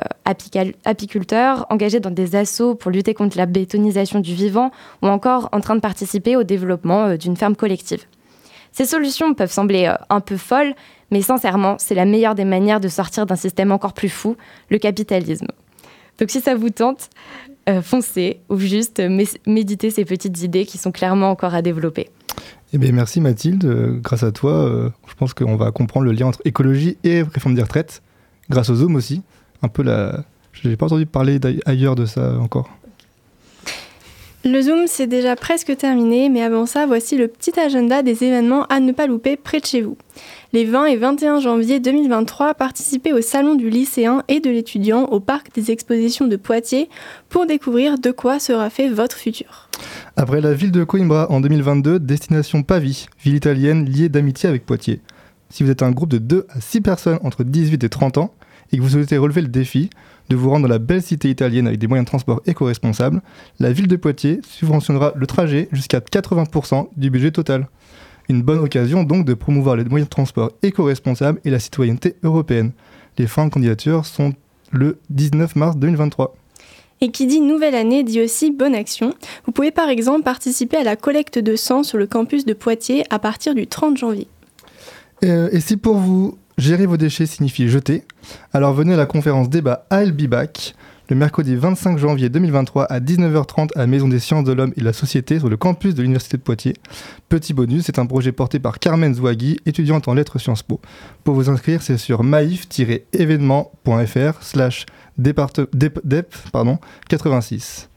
[0.84, 4.70] apiculteurs, engagés dans des assauts pour lutter contre la bétonisation du vivant
[5.02, 8.04] ou encore en train de participer au développement euh, d'une ferme collective.
[8.70, 10.74] Ces solutions peuvent sembler euh, un peu folles,
[11.10, 14.36] mais sincèrement, c'est la meilleure des manières de sortir d'un système encore plus fou,
[14.70, 15.48] le capitalisme.
[16.18, 17.10] Donc si ça vous tente,
[17.82, 22.08] foncez ou juste mé- méditez ces petites idées qui sont clairement encore à développer.
[22.72, 24.00] Eh bien, merci Mathilde.
[24.02, 27.62] Grâce à toi, je pense qu'on va comprendre le lien entre écologie et réforme des
[27.62, 28.02] retraites.
[28.50, 29.22] Grâce au Zoom aussi.
[29.62, 30.24] Un peu la.
[30.52, 32.68] Je n'ai pas entendu parler ailleurs de ça encore.
[34.44, 38.64] Le Zoom, c'est déjà presque terminé, mais avant ça, voici le petit agenda des événements
[38.66, 39.96] à ne pas louper près de chez vous.
[40.52, 45.18] Les 20 et 21 janvier 2023, participez au Salon du lycéen et de l'étudiant au
[45.18, 46.88] Parc des expositions de Poitiers
[47.28, 49.68] pour découvrir de quoi sera fait votre futur.
[50.16, 55.00] Après la ville de Coimbra en 2022, destination Pavie, ville italienne liée d'amitié avec Poitiers.
[55.50, 58.34] Si vous êtes un groupe de 2 à 6 personnes entre 18 et 30 ans
[58.72, 59.90] et que vous souhaitez relever le défi
[60.28, 63.22] de vous rendre dans la belle cité italienne avec des moyens de transport éco-responsables,
[63.60, 67.68] la ville de Poitiers subventionnera le trajet jusqu'à 80% du budget total.
[68.28, 72.72] Une bonne occasion donc de promouvoir les moyens de transport éco-responsables et la citoyenneté européenne.
[73.16, 74.34] Les fins de candidature sont
[74.70, 76.34] le 19 mars 2023.
[77.00, 79.14] Et qui dit nouvelle année dit aussi bonne action.
[79.46, 83.04] Vous pouvez par exemple participer à la collecte de sang sur le campus de Poitiers
[83.08, 84.26] à partir du 30 janvier.
[85.24, 88.04] Euh, et si pour vous, gérer vos déchets signifie jeter,
[88.52, 90.32] alors venez à la conférence débat I'll Be
[91.10, 94.80] le mercredi 25 janvier 2023 à 19h30 à la Maison des sciences de l'homme et
[94.80, 96.74] de la société sur le campus de l'Université de Poitiers.
[97.30, 100.82] Petit bonus, c'est un projet porté par Carmen Zouagui, étudiante en lettres Sciences Po.
[101.24, 104.84] Pour vous inscrire, c'est sur maif-événement.fr slash
[105.16, 105.40] dep
[106.52, 106.78] pardon,
[107.08, 107.88] 86.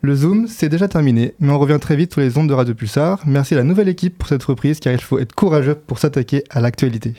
[0.00, 2.72] Le Zoom, c'est déjà terminé, mais on revient très vite sur les ondes de Radio
[2.72, 3.20] Pulsar.
[3.26, 6.44] Merci à la nouvelle équipe pour cette reprise, car il faut être courageux pour s'attaquer
[6.50, 7.14] à l'actualité.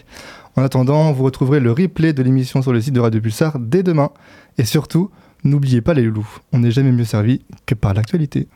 [0.55, 3.83] En attendant, vous retrouverez le replay de l'émission sur le site de Radio Pulsar dès
[3.83, 4.09] demain.
[4.57, 5.09] Et surtout,
[5.43, 8.47] n'oubliez pas les loulous, on n'est jamais mieux servi que par l'actualité.